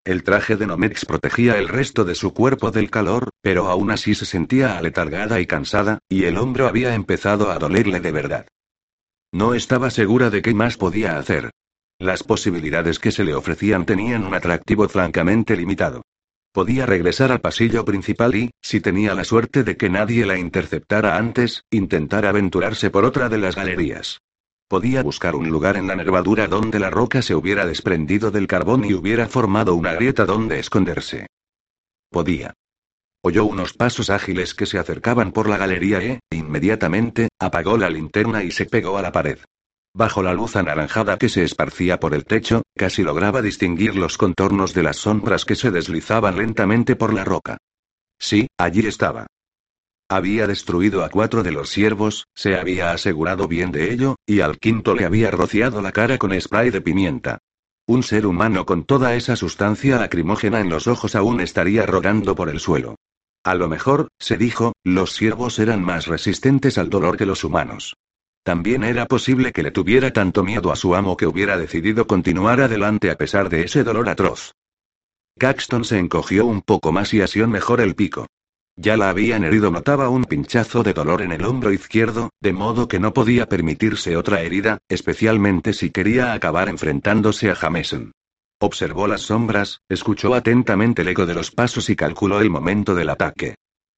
[0.06, 4.14] El traje de Nomex protegía el resto de su cuerpo del calor, pero aún así
[4.14, 8.46] se sentía aletargada y cansada, y el hombro había empezado a dolerle de verdad.
[9.32, 11.50] No estaba segura de qué más podía hacer.
[11.98, 16.02] Las posibilidades que se le ofrecían tenían un atractivo francamente limitado.
[16.52, 21.16] Podía regresar al pasillo principal y, si tenía la suerte de que nadie la interceptara
[21.16, 24.20] antes, intentar aventurarse por otra de las galerías.
[24.68, 28.84] Podía buscar un lugar en la nervadura donde la roca se hubiera desprendido del carbón
[28.84, 31.28] y hubiera formado una grieta donde esconderse.
[32.10, 32.52] Podía.
[33.22, 38.42] Oyó unos pasos ágiles que se acercaban por la galería e, inmediatamente, apagó la linterna
[38.42, 39.38] y se pegó a la pared.
[39.94, 44.74] Bajo la luz anaranjada que se esparcía por el techo, casi lograba distinguir los contornos
[44.74, 47.56] de las sombras que se deslizaban lentamente por la roca.
[48.18, 49.26] Sí, allí estaba.
[50.08, 54.58] Había destruido a cuatro de los siervos, se había asegurado bien de ello, y al
[54.58, 57.38] quinto le había rociado la cara con spray de pimienta.
[57.88, 62.48] Un ser humano con toda esa sustancia lacrimógena en los ojos aún estaría rodando por
[62.48, 62.94] el suelo.
[63.42, 67.96] A lo mejor, se dijo, los siervos eran más resistentes al dolor que los humanos.
[68.44, 72.60] También era posible que le tuviera tanto miedo a su amo que hubiera decidido continuar
[72.60, 74.52] adelante a pesar de ese dolor atroz.
[75.36, 78.28] Caxton se encogió un poco más y asió mejor el pico.
[78.78, 82.88] Ya la habían herido, notaba un pinchazo de dolor en el hombro izquierdo, de modo
[82.88, 88.12] que no podía permitirse otra herida, especialmente si quería acabar enfrentándose a Jameson.
[88.60, 93.08] Observó las sombras, escuchó atentamente el eco de los pasos y calculó el momento del
[93.08, 93.54] ataque.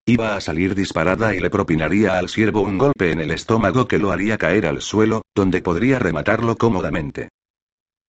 [0.06, 3.98] Iba a salir disparada y le propinaría al siervo un golpe en el estómago que
[3.98, 7.28] lo haría caer al suelo, donde podría rematarlo cómodamente.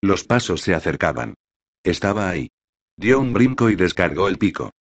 [0.01, 1.33] Los pasos se acercaban.
[1.83, 2.49] Estaba ahí.
[2.95, 4.71] Dio un brinco y descargó el pico.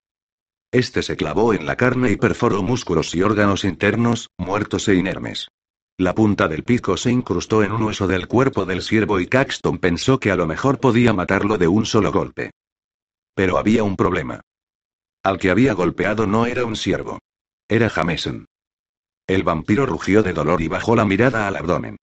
[0.70, 5.48] Este se clavó en la carne y perforó músculos y órganos internos, muertos e inermes.
[5.96, 9.78] La punta del pico se incrustó en un hueso del cuerpo del siervo y Caxton
[9.78, 12.50] pensó que a lo mejor podía matarlo de un solo golpe.
[13.34, 14.40] Pero había un problema.
[15.24, 17.18] Al que había golpeado no era un siervo.
[17.66, 18.44] Era Jameson.
[19.26, 21.96] El vampiro rugió de dolor y bajó la mirada al abdomen.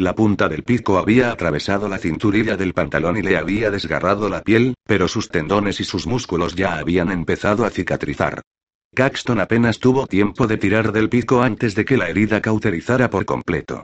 [0.00, 4.40] La punta del pico había atravesado la cinturilla del pantalón y le había desgarrado la
[4.40, 8.40] piel, pero sus tendones y sus músculos ya habían empezado a cicatrizar.
[8.94, 13.26] Caxton apenas tuvo tiempo de tirar del pico antes de que la herida cauterizara por
[13.26, 13.82] completo.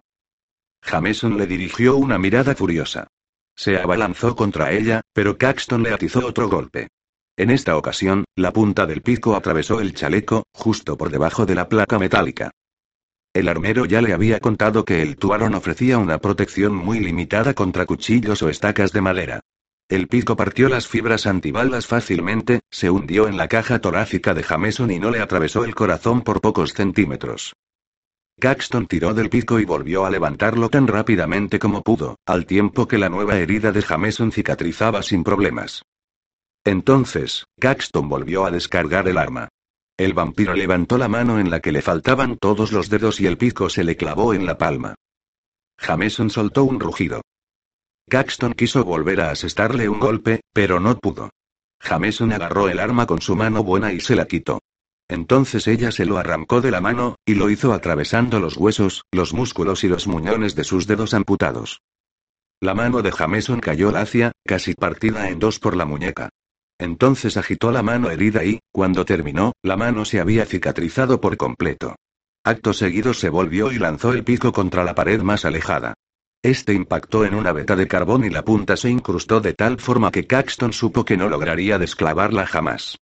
[0.80, 3.08] Jameson le dirigió una mirada furiosa.
[3.54, 6.88] Se abalanzó contra ella, pero Caxton le atizó otro golpe.
[7.36, 11.68] En esta ocasión, la punta del pico atravesó el chaleco, justo por debajo de la
[11.68, 12.52] placa metálica.
[13.36, 17.84] El armero ya le había contado que el tuarón ofrecía una protección muy limitada contra
[17.84, 19.40] cuchillos o estacas de madera.
[19.90, 24.90] El pico partió las fibras antibalas fácilmente, se hundió en la caja torácica de Jameson
[24.90, 27.52] y no le atravesó el corazón por pocos centímetros.
[28.40, 32.96] Caxton tiró del pico y volvió a levantarlo tan rápidamente como pudo, al tiempo que
[32.96, 35.82] la nueva herida de Jameson cicatrizaba sin problemas.
[36.64, 39.50] Entonces, Caxton volvió a descargar el arma.
[39.96, 43.38] El vampiro levantó la mano en la que le faltaban todos los dedos y el
[43.38, 44.94] pico se le clavó en la palma.
[45.78, 47.22] Jameson soltó un rugido.
[48.08, 51.30] Caxton quiso volver a asestarle un golpe, pero no pudo.
[51.80, 54.60] Jameson agarró el arma con su mano buena y se la quitó.
[55.08, 59.32] Entonces ella se lo arrancó de la mano, y lo hizo atravesando los huesos, los
[59.32, 61.80] músculos y los muñones de sus dedos amputados.
[62.60, 66.30] La mano de Jameson cayó lacia, casi partida en dos por la muñeca.
[66.78, 71.96] Entonces agitó la mano herida y, cuando terminó, la mano se había cicatrizado por completo.
[72.44, 75.94] Acto seguido se volvió y lanzó el pico contra la pared más alejada.
[76.42, 80.12] Este impactó en una veta de carbón y la punta se incrustó de tal forma
[80.12, 82.98] que Caxton supo que no lograría desclavarla jamás.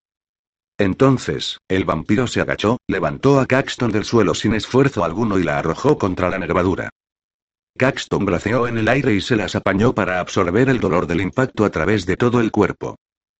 [0.78, 5.58] Entonces, el vampiro se agachó, levantó a Caxton del suelo sin esfuerzo alguno y la
[5.58, 6.90] arrojó contra la nervadura.
[7.76, 11.64] Caxton braceó en el aire y se las apañó para absorber el dolor del impacto
[11.64, 12.96] a través de todo el cuerpo.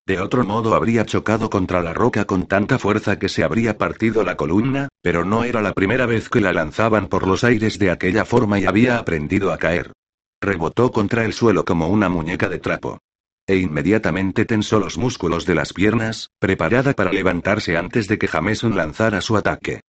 [0.06, 4.22] De otro modo habría chocado contra la roca con tanta fuerza que se habría partido
[4.22, 7.90] la columna, pero no era la primera vez que la lanzaban por los aires de
[7.90, 9.92] aquella forma y había aprendido a caer.
[10.42, 12.98] Rebotó contra el suelo como una muñeca de trapo.
[13.46, 18.76] E inmediatamente tensó los músculos de las piernas, preparada para levantarse antes de que Jameson
[18.76, 19.80] lanzara su ataque.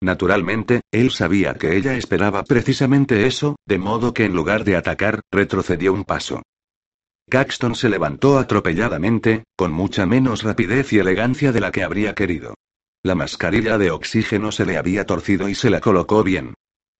[0.00, 5.20] Naturalmente, él sabía que ella esperaba precisamente eso, de modo que en lugar de atacar,
[5.32, 6.42] retrocedió un paso.
[7.30, 12.54] Caxton se levantó atropelladamente, con mucha menos rapidez y elegancia de la que habría querido.
[13.02, 16.54] La mascarilla de oxígeno se le había torcido y se la colocó bien.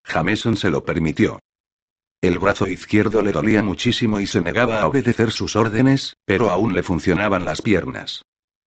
[0.04, 1.38] Jameson se lo permitió.
[2.20, 6.72] El brazo izquierdo le dolía muchísimo y se negaba a obedecer sus órdenes, pero aún
[6.72, 8.22] le funcionaban las piernas.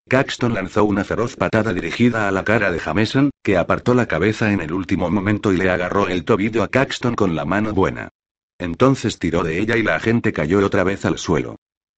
[0.07, 4.51] Caxton lanzó una feroz patada dirigida a la cara de Jameson, que apartó la cabeza
[4.51, 8.09] en el último momento y le agarró el tobillo a Caxton con la mano buena.
[8.59, 11.57] Entonces tiró de ella y la agente cayó otra vez al suelo.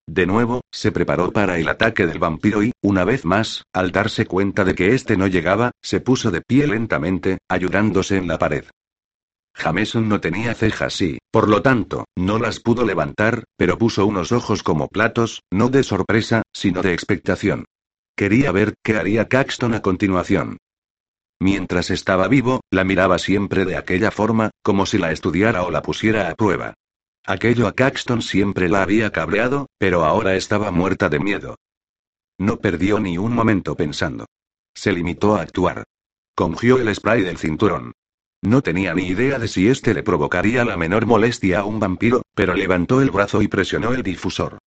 [0.10, 4.26] De nuevo, se preparó para el ataque del vampiro y, una vez más, al darse
[4.26, 8.66] cuenta de que éste no llegaba, se puso de pie lentamente, ayudándose en la pared.
[9.54, 14.32] Jameson no tenía cejas y, por lo tanto, no las pudo levantar, pero puso unos
[14.32, 17.66] ojos como platos, no de sorpresa, sino de expectación.
[18.16, 20.58] Quería ver qué haría Caxton a continuación.
[21.40, 25.82] Mientras estaba vivo, la miraba siempre de aquella forma, como si la estudiara o la
[25.82, 26.74] pusiera a prueba.
[27.26, 31.56] Aquello a Caxton siempre la había cabreado, pero ahora estaba muerta de miedo.
[32.40, 34.26] No perdió ni un momento pensando.
[34.74, 35.84] Se limitó a actuar.
[36.36, 37.94] Congió el spray del cinturón.
[38.42, 42.22] No tenía ni idea de si este le provocaría la menor molestia a un vampiro,
[42.36, 44.60] pero levantó el brazo y presionó el difusor.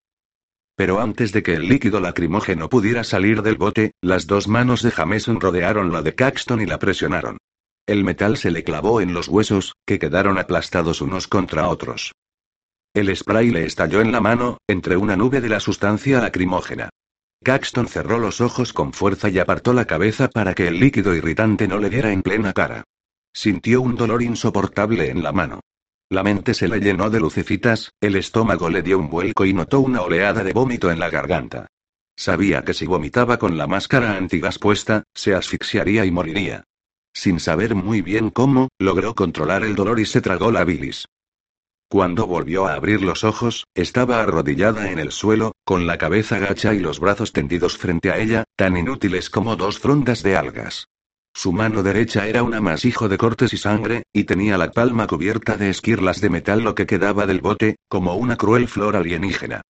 [0.81, 4.91] Pero antes de que el líquido lacrimógeno pudiera salir del bote, las dos manos de
[4.91, 7.37] Jameson rodearon la de Caxton y la presionaron.
[7.87, 12.15] El metal se le clavó en los huesos, que quedaron aplastados unos contra otros.
[12.95, 16.89] El spray le estalló en la mano, entre una nube de la sustancia lacrimógena.
[17.45, 21.69] Caxton cerró los ojos con fuerza y apartó la cabeza para que el líquido irritante
[21.69, 22.85] no le diera en plena cara.
[23.35, 25.61] Sintió un dolor insoportable en la mano.
[26.13, 29.79] La mente se le llenó de lucecitas, el estómago le dio un vuelco y notó
[29.79, 31.69] una oleada de vómito en la garganta.
[32.17, 36.65] Sabía que si vomitaba con la máscara antigas puesta, se asfixiaría y moriría.
[37.15, 41.07] Sin saber muy bien cómo, logró controlar el dolor y se tragó la bilis.
[41.89, 46.75] Cuando volvió a abrir los ojos, estaba arrodillada en el suelo, con la cabeza gacha
[46.75, 50.89] y los brazos tendidos frente a ella, tan inútiles como dos frondas de algas.
[51.33, 55.57] Su mano derecha era un amasijo de cortes y sangre, y tenía la palma cubierta
[55.57, 59.63] de esquirlas de metal lo que quedaba del bote, como una cruel flor alienígena.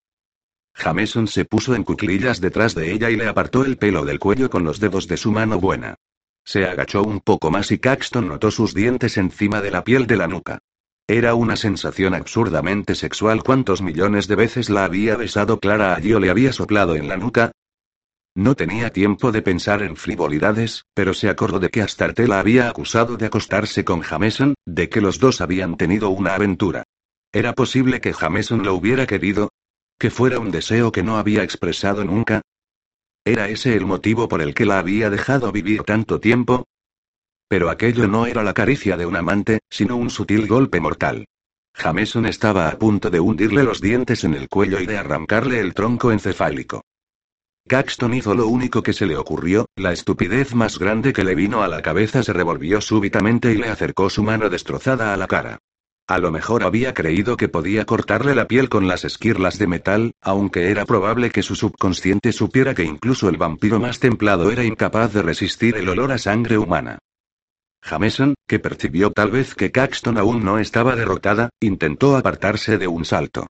[0.75, 4.49] Jameson se puso en cuclillas detrás de ella y le apartó el pelo del cuello
[4.49, 5.97] con los dedos de su mano buena.
[6.45, 10.17] Se agachó un poco más y Caxton notó sus dientes encima de la piel de
[10.17, 10.59] la nuca.
[11.07, 13.43] Era una sensación absurdamente sexual.
[13.43, 17.17] ¿Cuántos millones de veces la había besado Clara allí o le había soplado en la
[17.17, 17.53] nuca?
[18.35, 22.69] No tenía tiempo de pensar en frivolidades, pero se acordó de que Astarte la había
[22.69, 26.85] acusado de acostarse con Jameson, de que los dos habían tenido una aventura.
[27.33, 29.51] ¿Era posible que Jameson lo hubiera querido?
[29.99, 32.43] ¿Que fuera un deseo que no había expresado nunca?
[33.25, 36.67] ¿Era ese el motivo por el que la había dejado vivir tanto tiempo?
[37.49, 41.27] Pero aquello no era la caricia de un amante, sino un sutil golpe mortal.
[41.75, 45.75] Jameson estaba a punto de hundirle los dientes en el cuello y de arrancarle el
[45.75, 46.83] tronco encefálico.
[47.71, 51.63] Caxton hizo lo único que se le ocurrió, la estupidez más grande que le vino
[51.63, 55.61] a la cabeza se revolvió súbitamente y le acercó su mano destrozada a la cara.
[56.09, 60.11] A lo mejor había creído que podía cortarle la piel con las esquirlas de metal,
[60.21, 65.13] aunque era probable que su subconsciente supiera que incluso el vampiro más templado era incapaz
[65.13, 66.99] de resistir el olor a sangre humana.
[67.83, 73.05] Jameson, que percibió tal vez que Caxton aún no estaba derrotada, intentó apartarse de un
[73.05, 73.47] salto.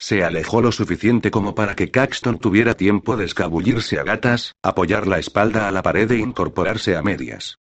[0.00, 5.06] Se alejó lo suficiente como para que Caxton tuviera tiempo de escabullirse a gatas, apoyar
[5.06, 7.58] la espalda a la pared e incorporarse a medias.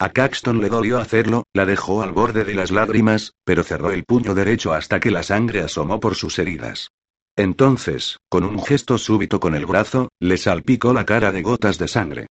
[0.00, 4.02] A Caxton le dolió hacerlo, la dejó al borde de las lágrimas, pero cerró el
[4.02, 6.88] puño derecho hasta que la sangre asomó por sus heridas.
[7.36, 11.86] Entonces, con un gesto súbito con el brazo, le salpicó la cara de gotas de
[11.86, 12.26] sangre.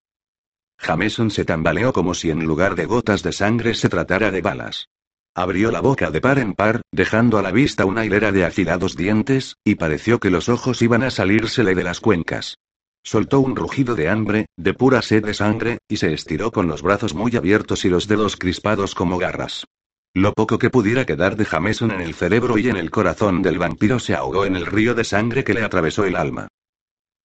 [0.80, 4.88] Jameson se tambaleó como si en lugar de gotas de sangre se tratara de balas.
[5.34, 8.96] Abrió la boca de par en par, dejando a la vista una hilera de afilados
[8.96, 12.58] dientes, y pareció que los ojos iban a salírsele de las cuencas.
[13.02, 16.82] Soltó un rugido de hambre, de pura sed de sangre, y se estiró con los
[16.82, 19.66] brazos muy abiertos y los dedos crispados como garras.
[20.14, 23.58] Lo poco que pudiera quedar de Jameson en el cerebro y en el corazón del
[23.58, 26.48] vampiro se ahogó en el río de sangre que le atravesó el alma.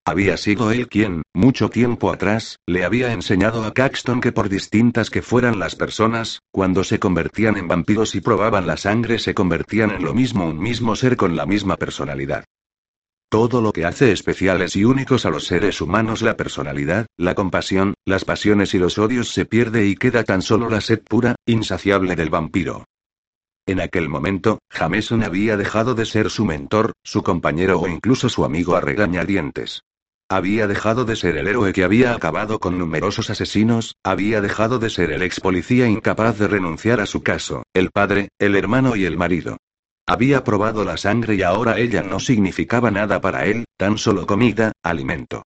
[0.08, 5.10] Había sido él quien, mucho tiempo atrás, le había enseñado a Caxton que por distintas
[5.10, 9.90] que fueran las personas, cuando se convertían en vampiros y probaban la sangre se convertían
[9.90, 12.46] en lo mismo un mismo ser con la misma personalidad.
[13.30, 17.96] Todo lo que hace especiales y únicos a los seres humanos la personalidad, la compasión,
[18.06, 22.16] las pasiones y los odios se pierde y queda tan solo la sed pura, insaciable
[22.16, 22.86] del vampiro.
[23.66, 28.46] En aquel momento, Jameson había dejado de ser su mentor, su compañero o incluso su
[28.46, 29.82] amigo a regañadientes.
[30.28, 34.90] Había dejado de ser el héroe que había acabado con numerosos asesinos, había dejado de
[34.90, 39.06] ser el ex policía incapaz de renunciar a su caso, el padre, el hermano y
[39.06, 39.58] el marido.
[40.08, 44.72] Había probado la sangre y ahora ella no significaba nada para él, tan solo comida,
[44.82, 45.44] alimento.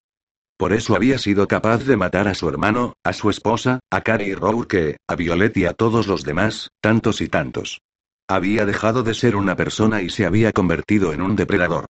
[0.56, 4.34] Por eso había sido capaz de matar a su hermano, a su esposa, a Carrie
[4.34, 7.82] Rourke, a Violet y a todos los demás, tantos y tantos.
[8.28, 11.84] Había dejado de ser una persona y se había convertido en un depredador.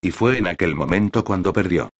[0.00, 1.90] Y fue en aquel momento cuando perdió.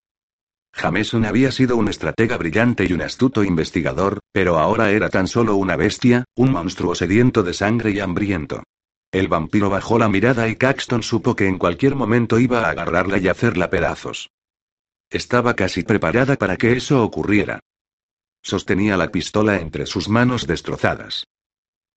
[0.77, 5.55] Jameson había sido un estratega brillante y un astuto investigador, pero ahora era tan solo
[5.57, 8.63] una bestia, un monstruo sediento de sangre y hambriento.
[9.13, 13.19] El vampiro bajó la mirada y Caxton supo que en cualquier momento iba a agarrarla
[13.19, 14.31] y hacerla pedazos.
[15.11, 17.61] Estaba casi preparada para que eso ocurriera.
[18.43, 21.29] Sostenía la pistola entre sus manos destrozadas.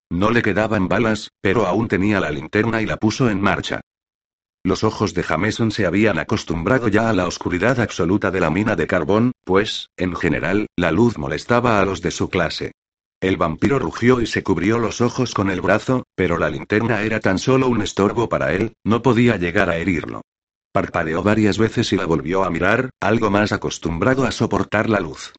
[0.09, 3.81] No le quedaban balas, pero aún tenía la linterna y la puso en marcha.
[4.67, 8.75] Los ojos de Jameson se habían acostumbrado ya a la oscuridad absoluta de la mina
[8.75, 12.73] de carbón, pues, en general, la luz molestaba a los de su clase.
[13.21, 17.21] El vampiro rugió y se cubrió los ojos con el brazo, pero la linterna era
[17.21, 20.19] tan solo un estorbo para él, no podía llegar a herirlo.
[20.73, 25.31] Parpadeó varias veces y la volvió a mirar, algo más acostumbrado a soportar la luz.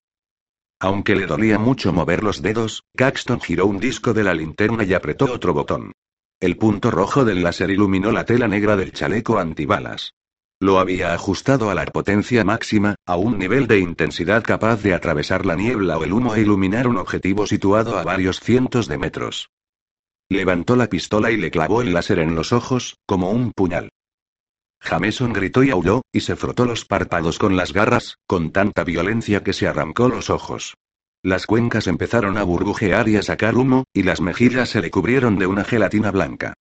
[0.80, 4.94] Aunque le dolía mucho mover los dedos, Caxton giró un disco de la linterna y
[4.94, 5.92] apretó otro botón.
[6.40, 10.14] El punto rojo del láser iluminó la tela negra del chaleco antibalas.
[10.60, 15.46] Lo había ajustado a la potencia máxima, a un nivel de intensidad capaz de atravesar
[15.46, 19.50] la niebla o el humo e iluminar un objetivo situado a varios cientos de metros.
[20.28, 23.90] Levantó la pistola y le clavó el láser en los ojos, como un puñal.
[24.80, 29.42] Jameson gritó y aulló, y se frotó los párpados con las garras, con tanta violencia
[29.42, 30.74] que se arrancó los ojos.
[31.22, 35.38] Las cuencas empezaron a burbujear y a sacar humo, y las mejillas se le cubrieron
[35.38, 36.54] de una gelatina blanca.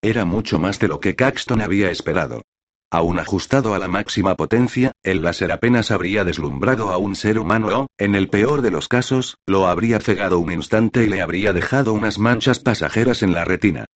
[0.00, 2.42] Era mucho más de lo que Caxton había esperado.
[2.90, 7.68] Aún ajustado a la máxima potencia, el láser apenas habría deslumbrado a un ser humano
[7.80, 11.52] o, en el peor de los casos, lo habría cegado un instante y le habría
[11.52, 13.86] dejado unas manchas pasajeras en la retina.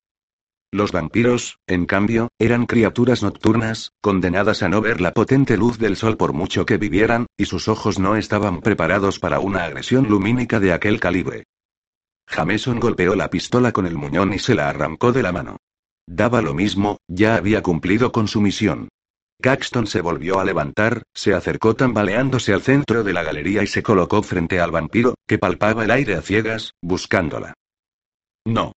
[0.70, 5.96] Los vampiros, en cambio, eran criaturas nocturnas, condenadas a no ver la potente luz del
[5.96, 10.60] sol por mucho que vivieran, y sus ojos no estaban preparados para una agresión lumínica
[10.60, 11.44] de aquel calibre.
[12.26, 15.56] Jameson golpeó la pistola con el muñón y se la arrancó de la mano.
[16.06, 18.88] Daba lo mismo, ya había cumplido con su misión.
[19.40, 23.82] Caxton se volvió a levantar, se acercó tambaleándose al centro de la galería y se
[23.82, 27.54] colocó frente al vampiro, que palpaba el aire a ciegas, buscándola.
[28.44, 28.72] No.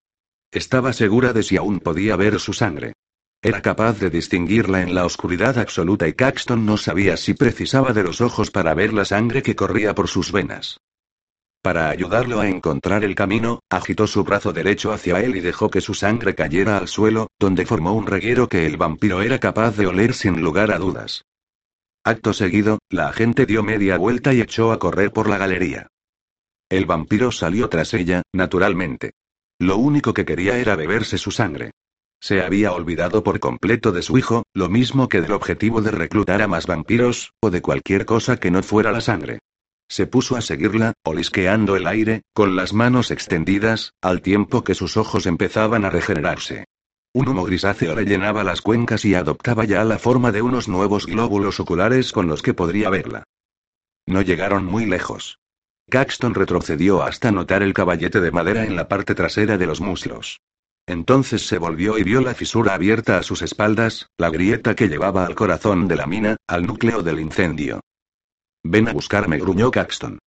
[0.52, 2.94] Estaba segura de si aún podía ver su sangre.
[3.42, 8.02] Era capaz de distinguirla en la oscuridad absoluta y Caxton no sabía si precisaba de
[8.02, 10.80] los ojos para ver la sangre que corría por sus venas.
[11.62, 15.80] Para ayudarlo a encontrar el camino, agitó su brazo derecho hacia él y dejó que
[15.80, 19.86] su sangre cayera al suelo, donde formó un reguero que el vampiro era capaz de
[19.86, 21.24] oler sin lugar a dudas.
[22.02, 25.86] Acto seguido, la agente dio media vuelta y echó a correr por la galería.
[26.70, 29.12] El vampiro salió tras ella, naturalmente.
[29.60, 31.72] Lo único que quería era beberse su sangre.
[32.18, 36.40] Se había olvidado por completo de su hijo, lo mismo que del objetivo de reclutar
[36.40, 39.40] a más vampiros, o de cualquier cosa que no fuera la sangre.
[39.86, 44.96] Se puso a seguirla, olisqueando el aire, con las manos extendidas, al tiempo que sus
[44.96, 46.64] ojos empezaban a regenerarse.
[47.12, 51.60] Un humo grisáceo rellenaba las cuencas y adoptaba ya la forma de unos nuevos glóbulos
[51.60, 53.24] oculares con los que podría verla.
[54.06, 55.39] No llegaron muy lejos.
[55.90, 60.40] Caxton retrocedió hasta notar el caballete de madera en la parte trasera de los muslos.
[60.86, 65.26] Entonces se volvió y vio la fisura abierta a sus espaldas, la grieta que llevaba
[65.26, 67.80] al corazón de la mina, al núcleo del incendio.
[68.64, 70.18] Ven a buscarme, gruñó Caxton.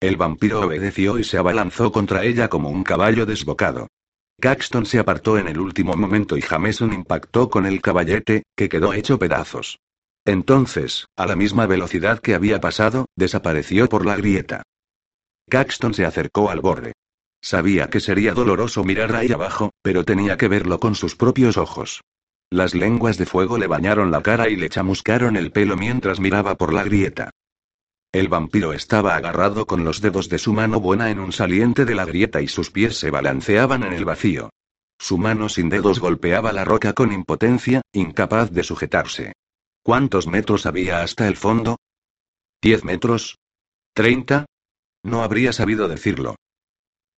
[0.00, 3.88] El vampiro obedeció y se abalanzó contra ella como un caballo desbocado.
[4.40, 8.92] Caxton se apartó en el último momento y Jameson impactó con el caballete, que quedó
[8.94, 9.78] hecho pedazos.
[10.24, 14.62] Entonces, a la misma velocidad que había pasado, desapareció por la grieta.
[15.50, 16.94] Caxton se acercó al borde.
[17.42, 22.00] Sabía que sería doloroso mirar ahí abajo, pero tenía que verlo con sus propios ojos.
[22.50, 26.56] Las lenguas de fuego le bañaron la cara y le chamuscaron el pelo mientras miraba
[26.56, 27.30] por la grieta.
[28.12, 31.94] El vampiro estaba agarrado con los dedos de su mano buena en un saliente de
[31.94, 34.50] la grieta y sus pies se balanceaban en el vacío.
[34.98, 39.32] Su mano sin dedos golpeaba la roca con impotencia, incapaz de sujetarse.
[39.82, 41.76] ¿Cuántos metros había hasta el fondo?
[42.60, 43.38] ¿Diez metros?
[43.94, 44.44] ¿Treinta?
[45.02, 46.36] No habría sabido decirlo.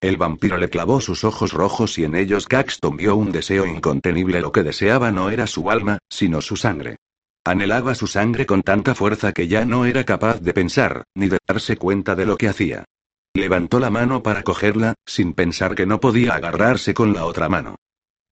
[0.01, 4.41] El vampiro le clavó sus ojos rojos y en ellos Caxton vio un deseo incontenible.
[4.41, 6.97] Lo que deseaba no era su alma, sino su sangre.
[7.45, 11.39] Anhelaba su sangre con tanta fuerza que ya no era capaz de pensar, ni de
[11.47, 12.85] darse cuenta de lo que hacía.
[13.33, 17.75] Levantó la mano para cogerla, sin pensar que no podía agarrarse con la otra mano.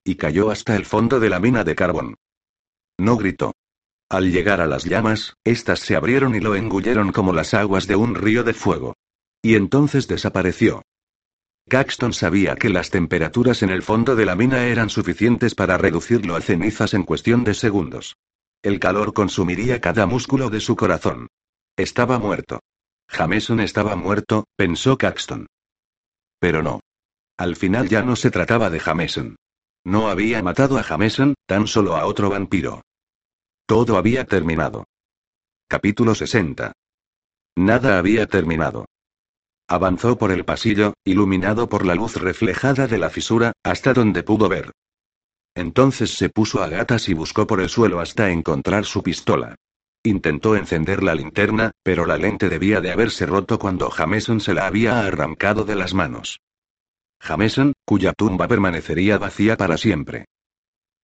[0.04, 2.16] Y cayó hasta el fondo de la mina de carbón.
[2.97, 3.54] No gritó.
[4.10, 7.95] Al llegar a las llamas, éstas se abrieron y lo engulleron como las aguas de
[7.95, 8.95] un río de fuego.
[9.42, 10.84] Y entonces desapareció.
[11.70, 16.36] Caxton sabía que las temperaturas en el fondo de la mina eran suficientes para reducirlo
[16.36, 18.18] a cenizas en cuestión de segundos.
[18.62, 21.28] El calor consumiría cada músculo de su corazón.
[21.78, 22.60] Estaba muerto.
[23.08, 25.48] Jameson estaba muerto, pensó Caxton.
[26.39, 26.80] Pero no.
[27.38, 29.36] Al final ya no se trataba de Jameson.
[29.84, 32.82] No había matado a Jameson, tan solo a otro vampiro.
[33.66, 34.86] Todo había terminado.
[35.68, 36.74] Capítulo 60.
[37.56, 38.86] Nada había terminado.
[39.72, 44.49] Avanzó por el pasillo, iluminado por la luz reflejada de la fisura, hasta donde pudo
[44.49, 44.74] ver.
[45.55, 49.55] Entonces se puso a gatas y buscó por el suelo hasta encontrar su pistola.
[50.03, 54.67] Intentó encender la linterna, pero la lente debía de haberse roto cuando Jameson se la
[54.67, 56.41] había arrancado de las manos.
[57.22, 60.26] Jameson, cuya tumba permanecería vacía para siempre.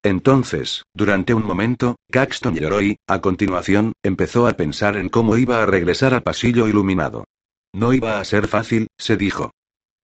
[0.04, 5.64] Entonces, durante un momento, Caxton lloró y, a continuación, empezó a pensar en cómo iba
[5.64, 7.24] a regresar al pasillo iluminado.
[7.74, 9.52] No iba a ser fácil, se dijo.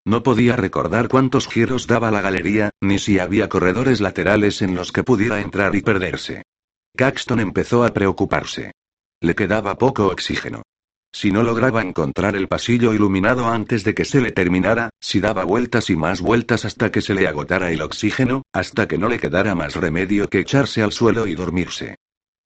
[0.05, 4.91] No podía recordar cuántos giros daba la galería, ni si había corredores laterales en los
[4.91, 6.43] que pudiera entrar y perderse.
[6.95, 8.73] Caxton empezó a preocuparse.
[9.21, 10.63] Le quedaba poco oxígeno.
[11.15, 15.43] Si no lograba encontrar el pasillo iluminado antes de que se le terminara, si daba
[15.43, 19.19] vueltas y más vueltas hasta que se le agotara el oxígeno, hasta que no le
[19.19, 21.95] quedara más remedio que echarse al suelo y dormirse.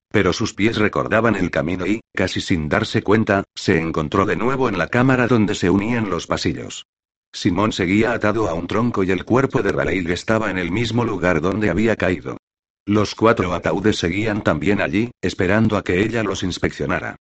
[0.09, 4.69] Pero sus pies recordaban el camino y, casi sin darse cuenta, se encontró de nuevo
[4.69, 6.85] en la cámara donde se unían los pasillos.
[7.33, 11.03] Simón seguía atado a un tronco y el cuerpo de Raleigh estaba en el mismo
[11.03, 12.37] lugar donde había caído.
[12.85, 17.17] Los cuatro ataúdes seguían también allí, esperando a que ella los inspeccionara.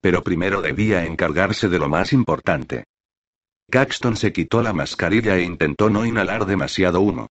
[0.00, 2.84] Pero primero debía encargarse de lo más importante.
[3.70, 7.28] Caxton se quitó la mascarilla e intentó no inhalar demasiado humo.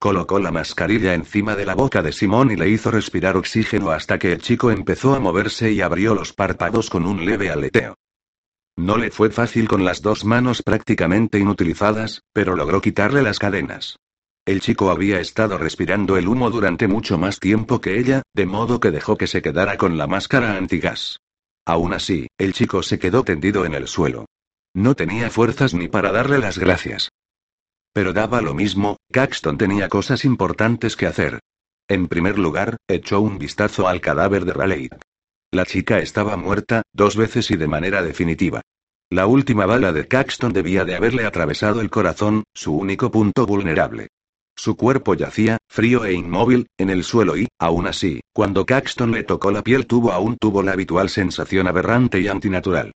[0.00, 4.18] Colocó la mascarilla encima de la boca de Simón y le hizo respirar oxígeno hasta
[4.18, 7.96] que el chico empezó a moverse y abrió los párpados con un leve aleteo.
[8.78, 13.98] No le fue fácil con las dos manos prácticamente inutilizadas, pero logró quitarle las cadenas.
[14.46, 18.80] El chico había estado respirando el humo durante mucho más tiempo que ella, de modo
[18.80, 21.18] que dejó que se quedara con la máscara antigas.
[21.66, 24.24] Aún así, el chico se quedó tendido en el suelo.
[24.72, 27.10] No tenía fuerzas ni para darle las gracias.
[27.92, 31.40] Pero daba lo mismo, Caxton tenía cosas importantes que hacer.
[31.88, 34.90] En primer lugar, echó un vistazo al cadáver de Raleigh.
[35.52, 38.60] La chica estaba muerta, dos veces y de manera definitiva.
[39.10, 44.06] La última bala de Caxton debía de haberle atravesado el corazón, su único punto vulnerable.
[44.54, 49.24] Su cuerpo yacía, frío e inmóvil, en el suelo y, aún así, cuando Caxton le
[49.24, 52.92] tocó la piel tuvo aún tuvo la habitual sensación aberrante y antinatural.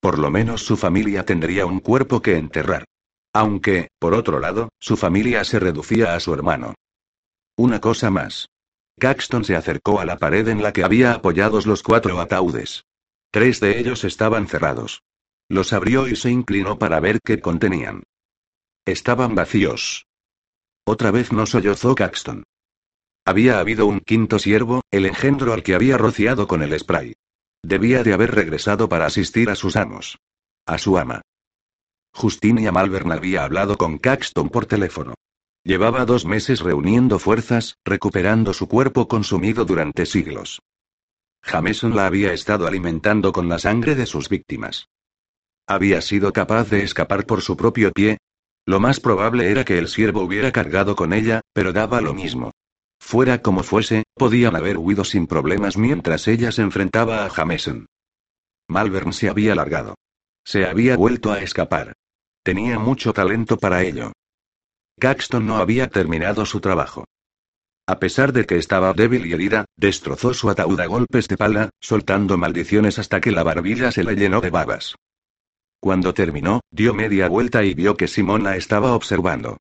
[0.00, 2.84] Por lo menos su familia tendría un cuerpo que enterrar.
[3.32, 6.74] Aunque, por otro lado, su familia se reducía a su hermano.
[7.56, 8.48] Una cosa más.
[8.98, 12.84] Caxton se acercó a la pared en la que había apoyados los cuatro ataúdes.
[13.30, 15.02] Tres de ellos estaban cerrados.
[15.48, 18.02] Los abrió y se inclinó para ver qué contenían.
[18.84, 20.06] Estaban vacíos.
[20.84, 22.44] Otra vez no sollozó Caxton.
[23.24, 27.14] Había habido un quinto siervo, el engendro al que había rociado con el spray.
[27.62, 30.18] Debía de haber regresado para asistir a sus amos.
[30.64, 31.20] A su ama.
[32.12, 35.14] Justinia Malvern había hablado con Caxton por teléfono.
[35.64, 40.60] Llevaba dos meses reuniendo fuerzas, recuperando su cuerpo consumido durante siglos.
[41.42, 44.88] Jameson la había estado alimentando con la sangre de sus víctimas.
[45.66, 48.18] Había sido capaz de escapar por su propio pie.
[48.66, 52.52] Lo más probable era que el siervo hubiera cargado con ella, pero daba lo mismo.
[52.98, 57.86] Fuera como fuese, podían haber huido sin problemas mientras ella se enfrentaba a Jameson.
[58.68, 59.94] Malvern se había largado.
[60.48, 61.92] Se había vuelto a escapar.
[62.42, 64.12] Tenía mucho talento para ello.
[64.98, 67.04] Caxton no había terminado su trabajo.
[67.86, 71.68] A pesar de que estaba débil y herida, destrozó su ataúd a golpes de pala,
[71.80, 74.94] soltando maldiciones hasta que la barbilla se le llenó de babas.
[75.80, 79.58] Cuando terminó, dio media vuelta y vio que Simona estaba observando.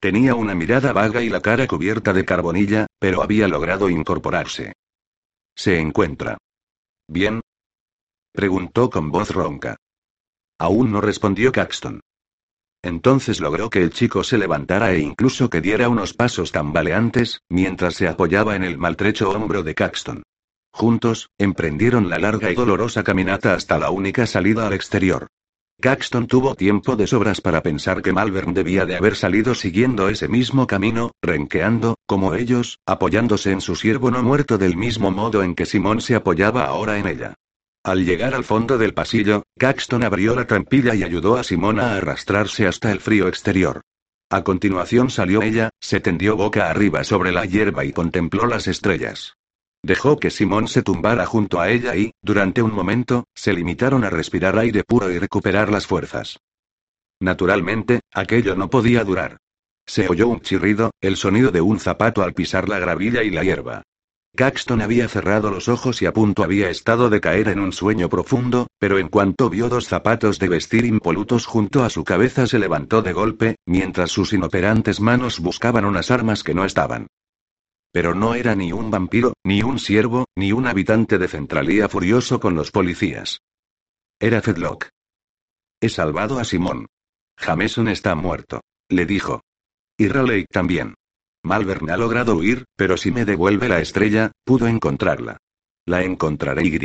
[0.00, 4.72] Tenía una mirada vaga y la cara cubierta de carbonilla, pero había logrado incorporarse.
[5.54, 6.38] ¿Se encuentra?
[7.06, 7.42] ¿Bien?
[8.32, 9.76] Preguntó con voz ronca.
[10.60, 12.00] Aún no respondió Caxton.
[12.82, 17.94] Entonces logró que el chico se levantara e incluso que diera unos pasos tambaleantes, mientras
[17.94, 20.22] se apoyaba en el maltrecho hombro de Caxton.
[20.70, 25.28] Juntos, emprendieron la larga y dolorosa caminata hasta la única salida al exterior.
[25.80, 30.28] Caxton tuvo tiempo de sobras para pensar que Malvern debía de haber salido siguiendo ese
[30.28, 35.54] mismo camino, renqueando, como ellos, apoyándose en su siervo no muerto del mismo modo en
[35.54, 37.34] que Simón se apoyaba ahora en ella.
[37.82, 41.96] Al llegar al fondo del pasillo, Caxton abrió la trampilla y ayudó a Simón a
[41.96, 43.80] arrastrarse hasta el frío exterior.
[44.30, 49.34] A continuación salió ella, se tendió boca arriba sobre la hierba y contempló las estrellas.
[49.82, 54.10] Dejó que Simón se tumbara junto a ella y, durante un momento, se limitaron a
[54.10, 56.38] respirar aire puro y recuperar las fuerzas.
[57.18, 59.38] Naturalmente, aquello no podía durar.
[59.86, 63.42] Se oyó un chirrido, el sonido de un zapato al pisar la gravilla y la
[63.42, 63.82] hierba.
[64.36, 68.08] Caxton había cerrado los ojos y a punto había estado de caer en un sueño
[68.08, 72.58] profundo, pero en cuanto vio dos zapatos de vestir impolutos junto a su cabeza se
[72.58, 77.08] levantó de golpe, mientras sus inoperantes manos buscaban unas armas que no estaban.
[77.92, 82.38] Pero no era ni un vampiro, ni un siervo, ni un habitante de Centralía furioso
[82.38, 83.40] con los policías.
[84.20, 84.88] Era Fedlock.
[85.80, 86.86] He salvado a Simón.
[87.36, 88.60] Jameson está muerto.
[88.88, 89.42] Le dijo.
[89.98, 90.94] Y Raleigh también.
[91.42, 95.38] Malvern ha logrado huir, pero si me devuelve la estrella, pudo encontrarla.
[95.86, 96.78] La encontraré y,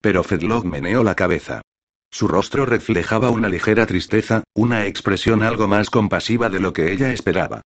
[0.00, 1.62] pero Fedlock meneó la cabeza.
[2.10, 7.12] Su rostro reflejaba una ligera tristeza, una expresión algo más compasiva de lo que ella
[7.12, 7.62] esperaba.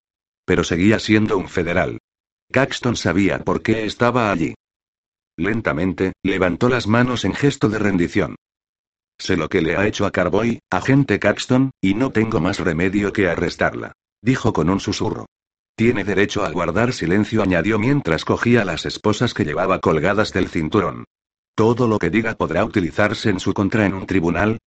[0.44, 1.98] Pero seguía siendo un federal.
[2.52, 4.54] Caxton sabía por qué estaba allí.
[5.36, 8.36] Lentamente, levantó las manos en gesto de rendición.
[9.18, 13.12] Sé lo que le ha hecho a Carboy, agente Caxton, y no tengo más remedio
[13.12, 13.92] que arrestarla.
[14.22, 15.26] Dijo con un susurro.
[15.76, 21.04] Tiene derecho a guardar silencio, añadió mientras cogía las esposas que llevaba colgadas del cinturón.
[21.56, 24.58] Todo lo que diga podrá utilizarse en su contra en un tribunal.